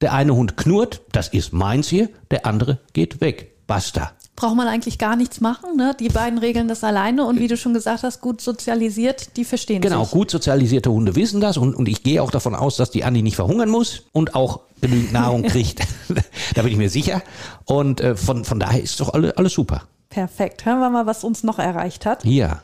Der 0.00 0.14
eine 0.14 0.34
Hund 0.34 0.56
knurrt, 0.56 1.02
das 1.12 1.28
ist 1.28 1.52
meins 1.52 1.90
hier, 1.90 2.08
der 2.30 2.46
andere 2.46 2.78
geht 2.94 3.20
weg. 3.20 3.66
Basta. 3.66 4.12
Braucht 4.38 4.54
man 4.54 4.68
eigentlich 4.68 4.98
gar 4.98 5.16
nichts 5.16 5.40
machen, 5.40 5.76
ne? 5.76 5.96
Die 5.98 6.08
beiden 6.10 6.38
regeln 6.38 6.68
das 6.68 6.84
alleine 6.84 7.24
und 7.24 7.40
wie 7.40 7.48
du 7.48 7.56
schon 7.56 7.74
gesagt 7.74 8.04
hast, 8.04 8.20
gut 8.20 8.40
sozialisiert, 8.40 9.36
die 9.36 9.44
verstehen 9.44 9.80
Genau, 9.82 10.04
sich. 10.04 10.12
gut 10.12 10.30
sozialisierte 10.30 10.92
Hunde 10.92 11.16
wissen 11.16 11.40
das 11.40 11.56
und, 11.56 11.74
und 11.74 11.88
ich 11.88 12.04
gehe 12.04 12.22
auch 12.22 12.30
davon 12.30 12.54
aus, 12.54 12.76
dass 12.76 12.92
die 12.92 13.02
Anni 13.02 13.22
nicht 13.22 13.34
verhungern 13.34 13.68
muss 13.68 14.04
und 14.12 14.36
auch 14.36 14.60
genügend 14.80 15.12
Nahrung 15.12 15.42
kriegt. 15.48 15.80
da 16.54 16.62
bin 16.62 16.70
ich 16.70 16.78
mir 16.78 16.88
sicher. 16.88 17.20
Und 17.64 18.00
äh, 18.00 18.14
von, 18.14 18.44
von 18.44 18.60
daher 18.60 18.80
ist 18.80 19.00
doch 19.00 19.12
alle, 19.12 19.36
alles 19.36 19.54
super. 19.54 19.82
Perfekt. 20.08 20.64
Hören 20.64 20.78
wir 20.78 20.88
mal, 20.90 21.06
was 21.06 21.24
uns 21.24 21.42
noch 21.42 21.58
erreicht 21.58 22.06
hat. 22.06 22.24
Ja. 22.24 22.62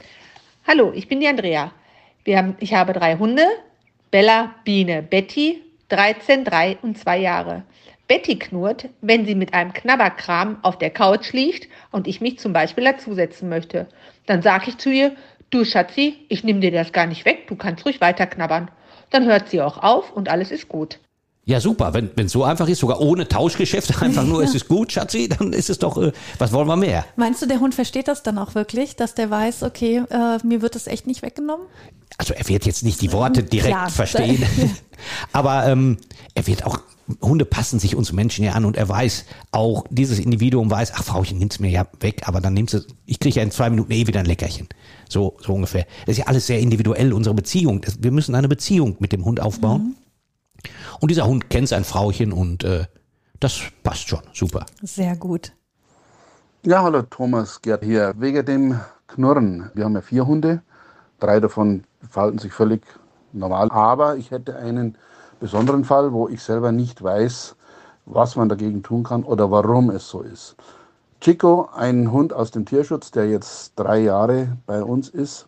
Hallo, 0.69 0.93
ich 0.95 1.09
bin 1.09 1.19
die 1.19 1.27
Andrea. 1.27 1.73
Wir 2.23 2.39
haben, 2.39 2.55
ich 2.61 2.73
habe 2.73 2.93
drei 2.93 3.19
Hunde. 3.19 3.43
Bella, 4.13 4.53
Biene, 4.65 5.03
Betty, 5.03 5.61
13, 5.89 6.45
3 6.45 6.79
und 6.83 6.97
2 6.99 7.19
Jahre. 7.19 7.65
Betty 8.07 8.39
knurrt, 8.39 8.89
wenn 9.01 9.27
sie 9.27 9.35
mit 9.35 9.55
einem 9.55 9.73
Knabberkram 9.73 10.59
auf 10.63 10.79
der 10.79 10.91
Couch 10.91 11.33
liegt 11.33 11.69
und 11.91 12.07
ich 12.07 12.21
mich 12.21 12.39
zum 12.39 12.53
Beispiel 12.53 12.85
dazusetzen 12.85 13.49
möchte. 13.49 13.87
Dann 14.27 14.43
sage 14.43 14.67
ich 14.69 14.79
zu 14.79 14.91
ihr, 14.91 15.13
du 15.51 15.65
Schatzi, 15.65 16.17
ich 16.29 16.45
nehme 16.45 16.61
dir 16.61 16.71
das 16.71 16.93
gar 16.93 17.07
nicht 17.07 17.25
weg, 17.25 17.47
du 17.49 17.57
kannst 17.57 17.85
ruhig 17.87 18.01
weiter 18.01 18.27
knabbern. 18.27 18.71
Dann 19.11 19.27
hört 19.27 19.49
sie 19.49 19.61
auch 19.63 19.79
auf 19.79 20.13
und 20.13 20.29
alles 20.29 20.51
ist 20.51 20.69
gut. 20.69 20.99
Ja, 21.47 21.61
super. 21.61 21.93
Wenn 21.93 22.11
es 22.17 22.33
so 22.33 22.43
einfach 22.43 22.67
ist, 22.69 22.79
sogar 22.79 23.01
ohne 23.01 23.29
Tauschgeschäft, 23.29 24.03
einfach 24.03 24.25
nur, 24.25 24.43
es 24.43 24.55
ist 24.55 24.67
gut, 24.67 24.93
Schatzi, 24.93 25.29
dann 25.29 25.53
ist 25.53 25.69
es 25.69 25.79
doch, 25.79 25.99
äh, 25.99 26.13
was 26.39 26.53
wollen 26.53 26.69
wir 26.69 26.77
mehr? 26.77 27.05
Meinst 27.17 27.43
du, 27.43 27.47
der 27.47 27.61
Hund 27.61 27.75
versteht 27.75 28.09
das 28.09 28.23
dann 28.23 28.39
auch 28.39 28.55
wirklich, 28.55 28.97
dass 28.97 29.15
der 29.15 29.31
weiß, 29.31 29.63
okay, 29.63 30.03
äh, 30.11 30.39
mir 30.45 30.63
wird 30.63 30.75
das 30.75 30.87
echt 30.87 31.07
nicht 31.07 31.23
weggenommen? 31.23 31.67
also 32.19 32.35
er 32.35 32.49
wird 32.49 32.67
jetzt 32.67 32.83
nicht 32.83 33.01
die 33.01 33.13
Worte 33.13 33.43
direkt 33.43 33.75
Klar. 33.75 33.91
verstehen, 33.91 34.45
aber 35.33 35.67
ähm, 35.67 35.99
er 36.35 36.47
wird 36.47 36.65
auch, 36.65 36.79
Hunde 37.21 37.45
passen 37.45 37.79
sich 37.79 37.97
uns 37.97 38.13
Menschen 38.13 38.45
ja 38.45 38.53
an 38.53 38.65
und 38.65 38.77
er 38.77 38.89
weiß 38.89 39.27
auch, 39.53 39.85
dieses 39.91 40.19
Individuum 40.19 40.71
weiß, 40.71 40.93
ach 40.95 41.05
Frauchen, 41.05 41.39
nimm's 41.39 41.61
mir 41.61 41.71
ja 41.71 41.87
weg, 42.01 42.23
aber 42.27 42.41
dann 42.41 42.55
nimmst 42.55 42.75
du, 42.75 42.81
ich 43.07 43.21
kriege 43.21 43.37
ja 43.37 43.43
in 43.43 43.51
zwei 43.51 43.69
Minuten 43.71 43.93
eh 43.93 44.07
wieder 44.07 44.21
ein 44.21 44.27
Leckerchen. 44.27 44.69
So, 45.09 45.37
so 45.41 45.55
ungefähr. 45.55 45.87
Das 46.07 46.15
ist 46.15 46.19
ja 46.19 46.27
alles 46.27 46.47
sehr 46.47 46.61
individuell, 46.61 47.13
unsere 47.13 47.35
Beziehung. 47.35 47.81
Das, 47.83 48.03
wir 48.03 48.11
müssen 48.11 48.35
eine 48.35 48.49
Beziehung 48.49 48.97
mit 49.01 49.13
dem 49.13 49.25
Hund 49.25 49.41
aufbauen. 49.41 49.97
Und 51.01 51.11
dieser 51.11 51.27
Hund 51.27 51.51
kennt 51.51 51.69
sein 51.69 51.85
Frauchen 51.85 52.33
und 52.33 52.65
äh, 52.65 52.87
das 53.41 53.61
passt 53.83 54.09
schon. 54.09 54.21
Super. 54.33 54.65
Sehr 54.83 55.17
gut. 55.17 55.53
Ja, 56.63 56.83
hallo 56.83 57.03
Thomas 57.03 57.61
Gerd 57.61 57.85
hier. 57.85 58.15
Wegen 58.17 58.47
dem 58.47 58.81
Knurren. 59.07 59.71
Wir 59.75 59.85
haben 59.85 59.95
ja 59.95 60.01
vier 60.01 60.27
Hunde. 60.27 60.63
Drei 61.21 61.41
davon 61.41 61.85
verhalten 62.09 62.39
sich 62.39 62.53
völlig 62.53 62.83
normal. 63.33 63.69
Aber 63.71 64.17
ich 64.17 64.31
hätte 64.31 64.57
einen 64.57 64.97
besonderen 65.45 65.85
Fall, 65.85 66.15
wo 66.15 66.27
ich 66.27 66.43
selber 66.43 66.73
nicht 66.73 67.03
weiß, 67.03 67.55
was 68.07 68.35
man 68.35 68.49
dagegen 68.49 68.83
tun 68.83 69.03
kann 69.03 69.25
oder 69.25 69.51
warum 69.51 69.91
es 69.91 70.09
so 70.09 70.23
ist. 70.23 70.57
Chico, 71.21 71.69
ein 71.77 72.11
Hund 72.11 72.33
aus 72.33 72.51
dem 72.51 72.65
Tierschutz, 72.65 73.11
der 73.11 73.29
jetzt 73.29 73.73
drei 73.77 73.99
Jahre 73.99 74.57
bei 74.65 74.83
uns 74.83 75.11
ist, 75.11 75.47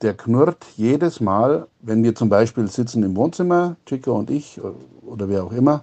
der 0.00 0.14
knurrt 0.14 0.64
jedes 0.76 1.18
Mal, 1.20 1.66
wenn 1.80 2.04
wir 2.04 2.14
zum 2.14 2.28
Beispiel 2.28 2.68
sitzen 2.70 3.02
im 3.02 3.16
Wohnzimmer, 3.16 3.74
Chico 3.84 4.12
und 4.12 4.30
ich 4.30 4.60
oder 5.04 5.28
wer 5.28 5.42
auch 5.42 5.52
immer, 5.52 5.82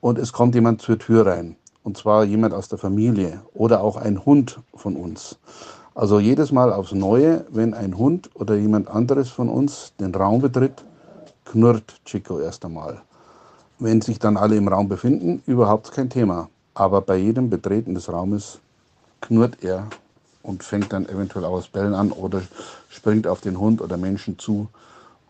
und 0.00 0.18
es 0.18 0.32
kommt 0.32 0.56
jemand 0.56 0.82
zur 0.82 0.98
Tür 0.98 1.26
rein. 1.26 1.54
Und 1.84 1.96
zwar 1.96 2.24
jemand 2.24 2.54
aus 2.54 2.66
der 2.66 2.78
Familie 2.78 3.40
oder 3.54 3.84
auch 3.84 3.98
ein 3.98 4.26
Hund 4.26 4.58
von 4.74 4.96
uns. 4.96 5.38
Also 5.94 6.18
jedes 6.18 6.50
Mal 6.50 6.72
aufs 6.72 6.90
Neue, 6.90 7.46
wenn 7.50 7.72
ein 7.72 7.96
Hund 7.96 8.30
oder 8.34 8.56
jemand 8.56 8.88
anderes 8.88 9.30
von 9.30 9.48
uns 9.48 9.92
den 10.00 10.12
Raum 10.12 10.40
betritt, 10.40 10.84
knurrt 11.50 12.00
Chico 12.04 12.38
erst 12.38 12.64
einmal. 12.64 13.02
Wenn 13.80 14.00
sich 14.00 14.18
dann 14.18 14.36
alle 14.36 14.56
im 14.56 14.68
Raum 14.68 14.88
befinden, 14.88 15.42
überhaupt 15.46 15.90
kein 15.90 16.08
Thema. 16.08 16.48
Aber 16.74 17.00
bei 17.00 17.16
jedem 17.16 17.50
Betreten 17.50 17.94
des 17.94 18.08
Raumes 18.08 18.60
knurrt 19.20 19.62
er 19.62 19.88
und 20.42 20.62
fängt 20.62 20.92
dann 20.92 21.08
eventuell 21.08 21.44
auch 21.44 21.58
das 21.58 21.68
Bellen 21.68 21.94
an 21.94 22.12
oder 22.12 22.42
springt 22.88 23.26
auf 23.26 23.40
den 23.40 23.58
Hund 23.58 23.80
oder 23.80 23.96
Menschen 23.96 24.38
zu 24.38 24.68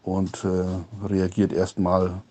und 0.03 0.45
äh, 0.45 1.07
reagiert 1.07 1.53
erstmal 1.53 2.23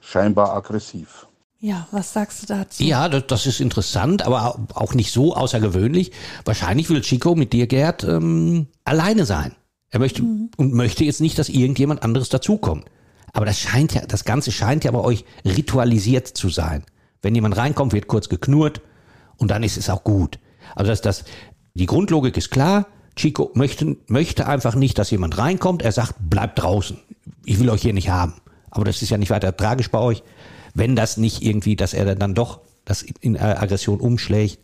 scheinbar 0.00 0.54
aggressiv. 0.54 1.26
Ja, 1.60 1.88
was 1.90 2.12
sagst 2.12 2.42
du 2.42 2.46
dazu? 2.46 2.82
Ja, 2.82 3.08
das, 3.08 3.26
das 3.26 3.46
ist 3.46 3.60
interessant, 3.60 4.24
aber 4.24 4.60
auch 4.74 4.94
nicht 4.94 5.12
so 5.12 5.34
außergewöhnlich. 5.34 6.12
Wahrscheinlich 6.44 6.88
will 6.90 7.00
Chico 7.00 7.34
mit 7.34 7.52
dir, 7.52 7.66
Gerd, 7.66 8.04
ähm, 8.04 8.68
alleine 8.84 9.24
sein. 9.24 9.56
Er 9.90 10.00
möchte 10.00 10.22
und 10.22 10.74
möchte 10.74 11.04
jetzt 11.04 11.20
nicht, 11.20 11.38
dass 11.38 11.48
irgendjemand 11.48 12.02
anderes 12.02 12.28
dazukommt. 12.28 12.84
Aber 13.38 13.46
das 13.46 13.60
scheint 13.60 13.94
ja, 13.94 14.04
das 14.04 14.24
Ganze 14.24 14.50
scheint 14.50 14.82
ja 14.82 14.90
bei 14.90 14.98
euch 14.98 15.24
ritualisiert 15.44 16.26
zu 16.26 16.48
sein. 16.48 16.82
Wenn 17.22 17.36
jemand 17.36 17.56
reinkommt, 17.56 17.92
wird 17.92 18.08
kurz 18.08 18.28
geknurrt 18.28 18.80
und 19.36 19.52
dann 19.52 19.62
ist 19.62 19.76
es 19.76 19.88
auch 19.90 20.02
gut. 20.02 20.40
Also 20.74 20.90
das, 20.90 21.02
das, 21.02 21.24
die 21.74 21.86
Grundlogik 21.86 22.36
ist 22.36 22.50
klar. 22.50 22.88
Chico 23.14 23.52
möchte, 23.54 23.96
möchte 24.08 24.48
einfach 24.48 24.74
nicht, 24.74 24.98
dass 24.98 25.12
jemand 25.12 25.38
reinkommt. 25.38 25.82
Er 25.82 25.92
sagt, 25.92 26.14
bleibt 26.18 26.60
draußen. 26.60 26.98
Ich 27.44 27.60
will 27.60 27.70
euch 27.70 27.82
hier 27.82 27.92
nicht 27.92 28.08
haben. 28.08 28.34
Aber 28.70 28.84
das 28.84 29.02
ist 29.02 29.10
ja 29.10 29.18
nicht 29.18 29.30
weiter 29.30 29.56
tragisch 29.56 29.92
bei 29.92 30.00
euch. 30.00 30.24
Wenn 30.74 30.96
das 30.96 31.16
nicht 31.16 31.40
irgendwie, 31.40 31.76
dass 31.76 31.94
er 31.94 32.16
dann 32.16 32.34
doch 32.34 32.62
das 32.84 33.02
in 33.02 33.38
Aggression 33.38 34.00
umschlägt, 34.00 34.58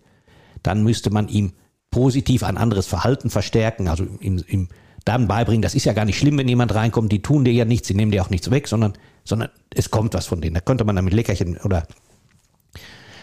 dann 0.64 0.82
müsste 0.82 1.10
man 1.10 1.28
ihm 1.28 1.52
positiv 1.92 2.42
ein 2.42 2.56
anderes 2.56 2.88
Verhalten 2.88 3.30
verstärken, 3.30 3.86
also 3.86 4.04
ihm, 4.18 4.42
ihm 4.48 4.68
dann 5.04 5.28
beibringen, 5.28 5.62
das 5.62 5.74
ist 5.74 5.84
ja 5.84 5.92
gar 5.92 6.04
nicht 6.04 6.18
schlimm, 6.18 6.38
wenn 6.38 6.48
jemand 6.48 6.74
reinkommt, 6.74 7.12
die 7.12 7.22
tun 7.22 7.44
dir 7.44 7.52
ja 7.52 7.64
nichts, 7.64 7.88
sie 7.88 7.94
nehmen 7.94 8.10
dir 8.10 8.22
auch 8.22 8.30
nichts 8.30 8.50
weg, 8.50 8.68
sondern, 8.68 8.94
sondern 9.24 9.50
es 9.74 9.90
kommt 9.90 10.14
was 10.14 10.26
von 10.26 10.40
denen. 10.40 10.54
Da 10.54 10.60
könnte 10.60 10.84
man 10.84 10.96
dann 10.96 11.04
mit 11.04 11.14
Leckerchen 11.14 11.58
oder 11.58 11.86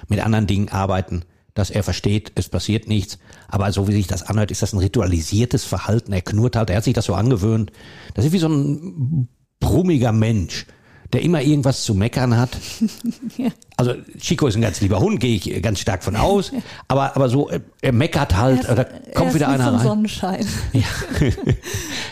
mit 0.08 0.20
anderen 0.20 0.48
Dingen 0.48 0.70
arbeiten, 0.70 1.24
dass 1.54 1.70
er 1.70 1.84
versteht, 1.84 2.32
es 2.36 2.50
passiert 2.50 2.88
nichts. 2.88 3.17
Aber 3.48 3.72
so 3.72 3.88
wie 3.88 3.94
sich 3.94 4.08
das 4.08 4.24
anhört, 4.24 4.52
ist 4.52 4.62
das 4.62 4.74
ein 4.74 4.80
ritualisiertes 4.80 5.65
Verhalten. 5.65 6.13
Er 6.13 6.22
knurrt 6.22 6.56
halt, 6.56 6.70
er 6.70 6.78
hat 6.78 6.84
sich 6.84 6.94
das 6.94 7.06
so 7.06 7.15
angewöhnt. 7.15 7.72
Das 8.13 8.26
ist 8.26 8.32
wie 8.32 8.39
so 8.39 8.48
ein 8.48 9.28
brummiger 9.60 10.12
Mensch 10.12 10.65
der 11.13 11.21
immer 11.21 11.41
irgendwas 11.41 11.84
zu 11.84 11.93
meckern 11.93 12.38
hat. 12.38 12.52
ja. 13.38 13.50
Also 13.78 13.95
Chico 14.19 14.47
ist 14.47 14.56
ein 14.56 14.62
ganz 14.62 14.82
lieber 14.82 15.00
Hund, 15.00 15.19
gehe 15.19 15.36
ich 15.36 15.62
ganz 15.62 15.80
stark 15.80 16.04
von 16.04 16.15
aus. 16.15 16.52
Aber, 16.88 17.15
aber 17.15 17.30
so, 17.30 17.50
er 17.82 17.91
meckert 17.91 18.38
halt, 18.38 18.65
er 18.65 18.76
da 18.76 18.86
kommt 19.13 19.34
wieder 19.34 19.50
einer 19.50 19.74
rein. 19.74 19.84
Sonnenschein. 19.84 20.45
Ja. 20.74 20.84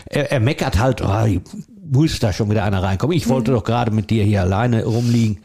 er, 0.06 0.32
er 0.32 0.40
meckert 0.40 0.78
halt, 0.78 1.02
oh, 1.02 1.26
muss 1.90 2.18
da 2.18 2.32
schon 2.32 2.50
wieder 2.50 2.64
einer 2.64 2.82
reinkommen. 2.82 3.16
Ich 3.16 3.28
wollte 3.28 3.50
mhm. 3.50 3.56
doch 3.56 3.64
gerade 3.64 3.90
mit 3.90 4.10
dir 4.10 4.24
hier 4.24 4.42
alleine 4.42 4.84
rumliegen. 4.84 5.38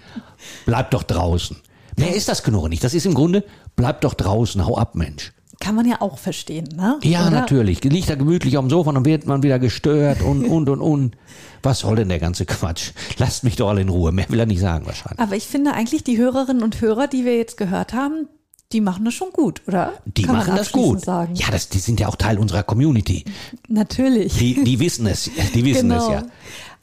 Bleib 0.65 0.91
doch 0.91 1.03
draußen. 1.03 1.57
Mehr 1.97 2.13
ist 2.13 2.27
das 2.27 2.43
Knurren 2.43 2.69
nicht. 2.69 2.83
Das 2.83 2.93
ist 2.93 3.05
im 3.05 3.13
Grunde, 3.13 3.43
bleib 3.75 4.01
doch 4.01 4.13
draußen, 4.13 4.65
hau 4.65 4.77
ab, 4.77 4.95
Mensch. 4.95 5.31
Kann 5.59 5.75
man 5.75 5.87
ja 5.87 6.01
auch 6.01 6.17
verstehen, 6.17 6.69
ne? 6.75 6.99
Ja, 7.03 7.21
Oder? 7.21 7.31
natürlich. 7.31 7.83
Liegt 7.83 8.09
da 8.09 8.15
gemütlich 8.15 8.57
auf 8.57 8.65
dem 8.65 8.69
Sofa 8.69 8.89
und 8.89 8.95
dann 8.95 9.05
wird 9.05 9.25
man 9.25 9.43
wieder 9.43 9.59
gestört 9.59 10.21
und, 10.21 10.45
und, 10.49 10.69
und, 10.69 10.81
und. 10.81 11.17
Was 11.63 11.79
soll 11.79 11.95
denn 11.95 12.09
der 12.09 12.19
ganze 12.19 12.45
Quatsch? 12.45 12.91
Lasst 13.17 13.43
mich 13.43 13.55
doch 13.55 13.69
alle 13.69 13.81
in 13.81 13.89
Ruhe. 13.89 14.11
Mehr 14.11 14.25
will 14.29 14.39
er 14.39 14.45
nicht 14.45 14.59
sagen 14.59 14.85
wahrscheinlich. 14.85 15.19
Aber 15.19 15.35
ich 15.35 15.45
finde 15.45 15.73
eigentlich, 15.73 16.03
die 16.03 16.17
Hörerinnen 16.17 16.61
und 16.61 16.79
Hörer, 16.81 17.07
die 17.07 17.25
wir 17.25 17.37
jetzt 17.37 17.57
gehört 17.57 17.93
haben, 17.93 18.27
die 18.71 18.81
machen 18.81 19.05
das 19.05 19.13
schon 19.13 19.31
gut, 19.31 19.61
oder? 19.67 19.93
Die 20.05 20.23
Kann 20.23 20.37
machen 20.37 20.55
das 20.55 20.71
gut. 20.71 21.01
Sagen. 21.01 21.35
Ja, 21.35 21.47
das, 21.51 21.69
die 21.69 21.79
sind 21.79 21.99
ja 21.99 22.07
auch 22.07 22.15
Teil 22.15 22.37
unserer 22.37 22.63
Community. 22.63 23.23
Natürlich. 23.67 24.37
Die, 24.37 24.63
die 24.63 24.79
wissen 24.79 25.07
es, 25.07 25.29
die 25.53 25.63
wissen 25.63 25.89
genau. 25.89 26.07
es 26.07 26.13
ja. 26.13 26.23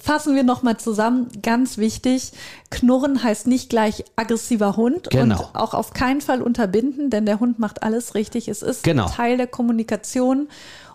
Fassen 0.02 0.34
wir 0.34 0.42
nochmal 0.42 0.78
zusammen, 0.78 1.28
ganz 1.42 1.78
wichtig, 1.78 2.32
Knurren 2.70 3.22
heißt 3.22 3.46
nicht 3.46 3.70
gleich 3.70 4.04
aggressiver 4.16 4.76
Hund 4.76 5.10
genau. 5.10 5.38
und 5.38 5.54
auch 5.54 5.74
auf 5.74 5.92
keinen 5.92 6.20
Fall 6.20 6.42
unterbinden, 6.42 7.08
denn 7.08 7.24
der 7.24 7.38
Hund 7.38 7.60
macht 7.60 7.84
alles 7.84 8.16
richtig. 8.16 8.48
Es 8.48 8.62
ist 8.62 8.82
genau. 8.82 9.06
Teil 9.06 9.36
der 9.36 9.46
Kommunikation 9.46 10.48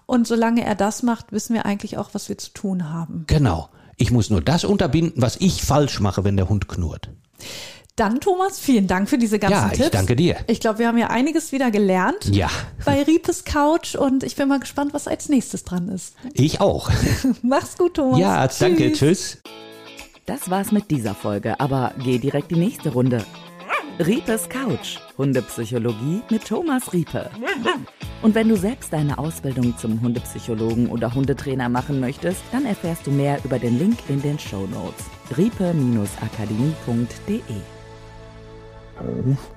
und 0.07 0.27
solange 0.27 0.65
er 0.65 0.75
das 0.75 1.03
macht, 1.03 1.31
wissen 1.31 1.53
wir 1.53 1.65
eigentlich 1.65 1.97
auch, 1.97 2.09
was 2.11 2.27
wir 2.27 2.37
zu 2.37 2.51
tun 2.51 2.89
haben. 2.89 3.23
Genau. 3.27 3.69
Ich 3.95 4.11
muss 4.11 4.29
nur 4.29 4.41
das 4.41 4.65
unterbinden, 4.65 5.21
was 5.21 5.37
ich 5.37 5.63
falsch 5.63 6.01
mache, 6.01 6.25
wenn 6.25 6.35
der 6.35 6.49
Hund 6.49 6.67
knurrt. 6.67 7.09
Dann, 7.97 8.19
Thomas, 8.19 8.59
vielen 8.59 8.85
Dank 8.85 9.09
für 9.09 9.17
diese 9.17 9.39
ganzen 9.39 9.55
ja, 9.55 9.69
Tipps. 9.69 9.79
Ja, 9.79 9.85
ich 9.85 9.91
danke 9.91 10.15
dir. 10.15 10.35
Ich 10.45 10.59
glaube, 10.59 10.77
wir 10.77 10.87
haben 10.87 10.99
ja 10.99 11.07
einiges 11.07 11.51
wieder 11.51 11.71
gelernt. 11.71 12.29
Ja. 12.31 12.47
Bei 12.85 13.01
Riepes 13.01 13.43
Couch 13.43 13.95
und 13.95 14.23
ich 14.23 14.35
bin 14.35 14.47
mal 14.47 14.59
gespannt, 14.59 14.93
was 14.93 15.07
als 15.07 15.29
nächstes 15.29 15.63
dran 15.63 15.89
ist. 15.89 16.13
Ich 16.33 16.61
auch. 16.61 16.91
Mach's 17.41 17.75
gut, 17.75 17.95
Thomas. 17.95 18.19
Ja, 18.19 18.47
danke. 18.47 18.93
Tschüss. 18.93 19.39
Das 20.27 20.51
war's 20.51 20.71
mit 20.71 20.91
dieser 20.91 21.15
Folge, 21.15 21.59
aber 21.59 21.95
geh 22.03 22.19
direkt 22.19 22.51
die 22.51 22.59
nächste 22.59 22.89
Runde. 22.89 23.25
Riepes 23.97 24.47
Couch. 24.47 24.99
Hundepsychologie 25.17 26.21
mit 26.29 26.45
Thomas 26.45 26.93
Riepe. 26.93 27.31
Und 28.21 28.35
wenn 28.35 28.47
du 28.47 28.57
selbst 28.57 28.93
deine 28.93 29.17
Ausbildung 29.17 29.75
zum 29.75 29.99
Hundepsychologen 30.01 30.89
oder 30.89 31.15
Hundetrainer 31.15 31.67
machen 31.67 31.99
möchtest, 31.99 32.43
dann 32.51 32.67
erfährst 32.67 33.07
du 33.07 33.11
mehr 33.11 33.39
über 33.43 33.57
den 33.57 33.79
Link 33.79 33.97
in 34.07 34.21
den 34.21 34.37
Show 34.37 34.67
Notes. 34.67 35.05
riepe-akademie.de 35.35 37.76
哦。 38.99 39.56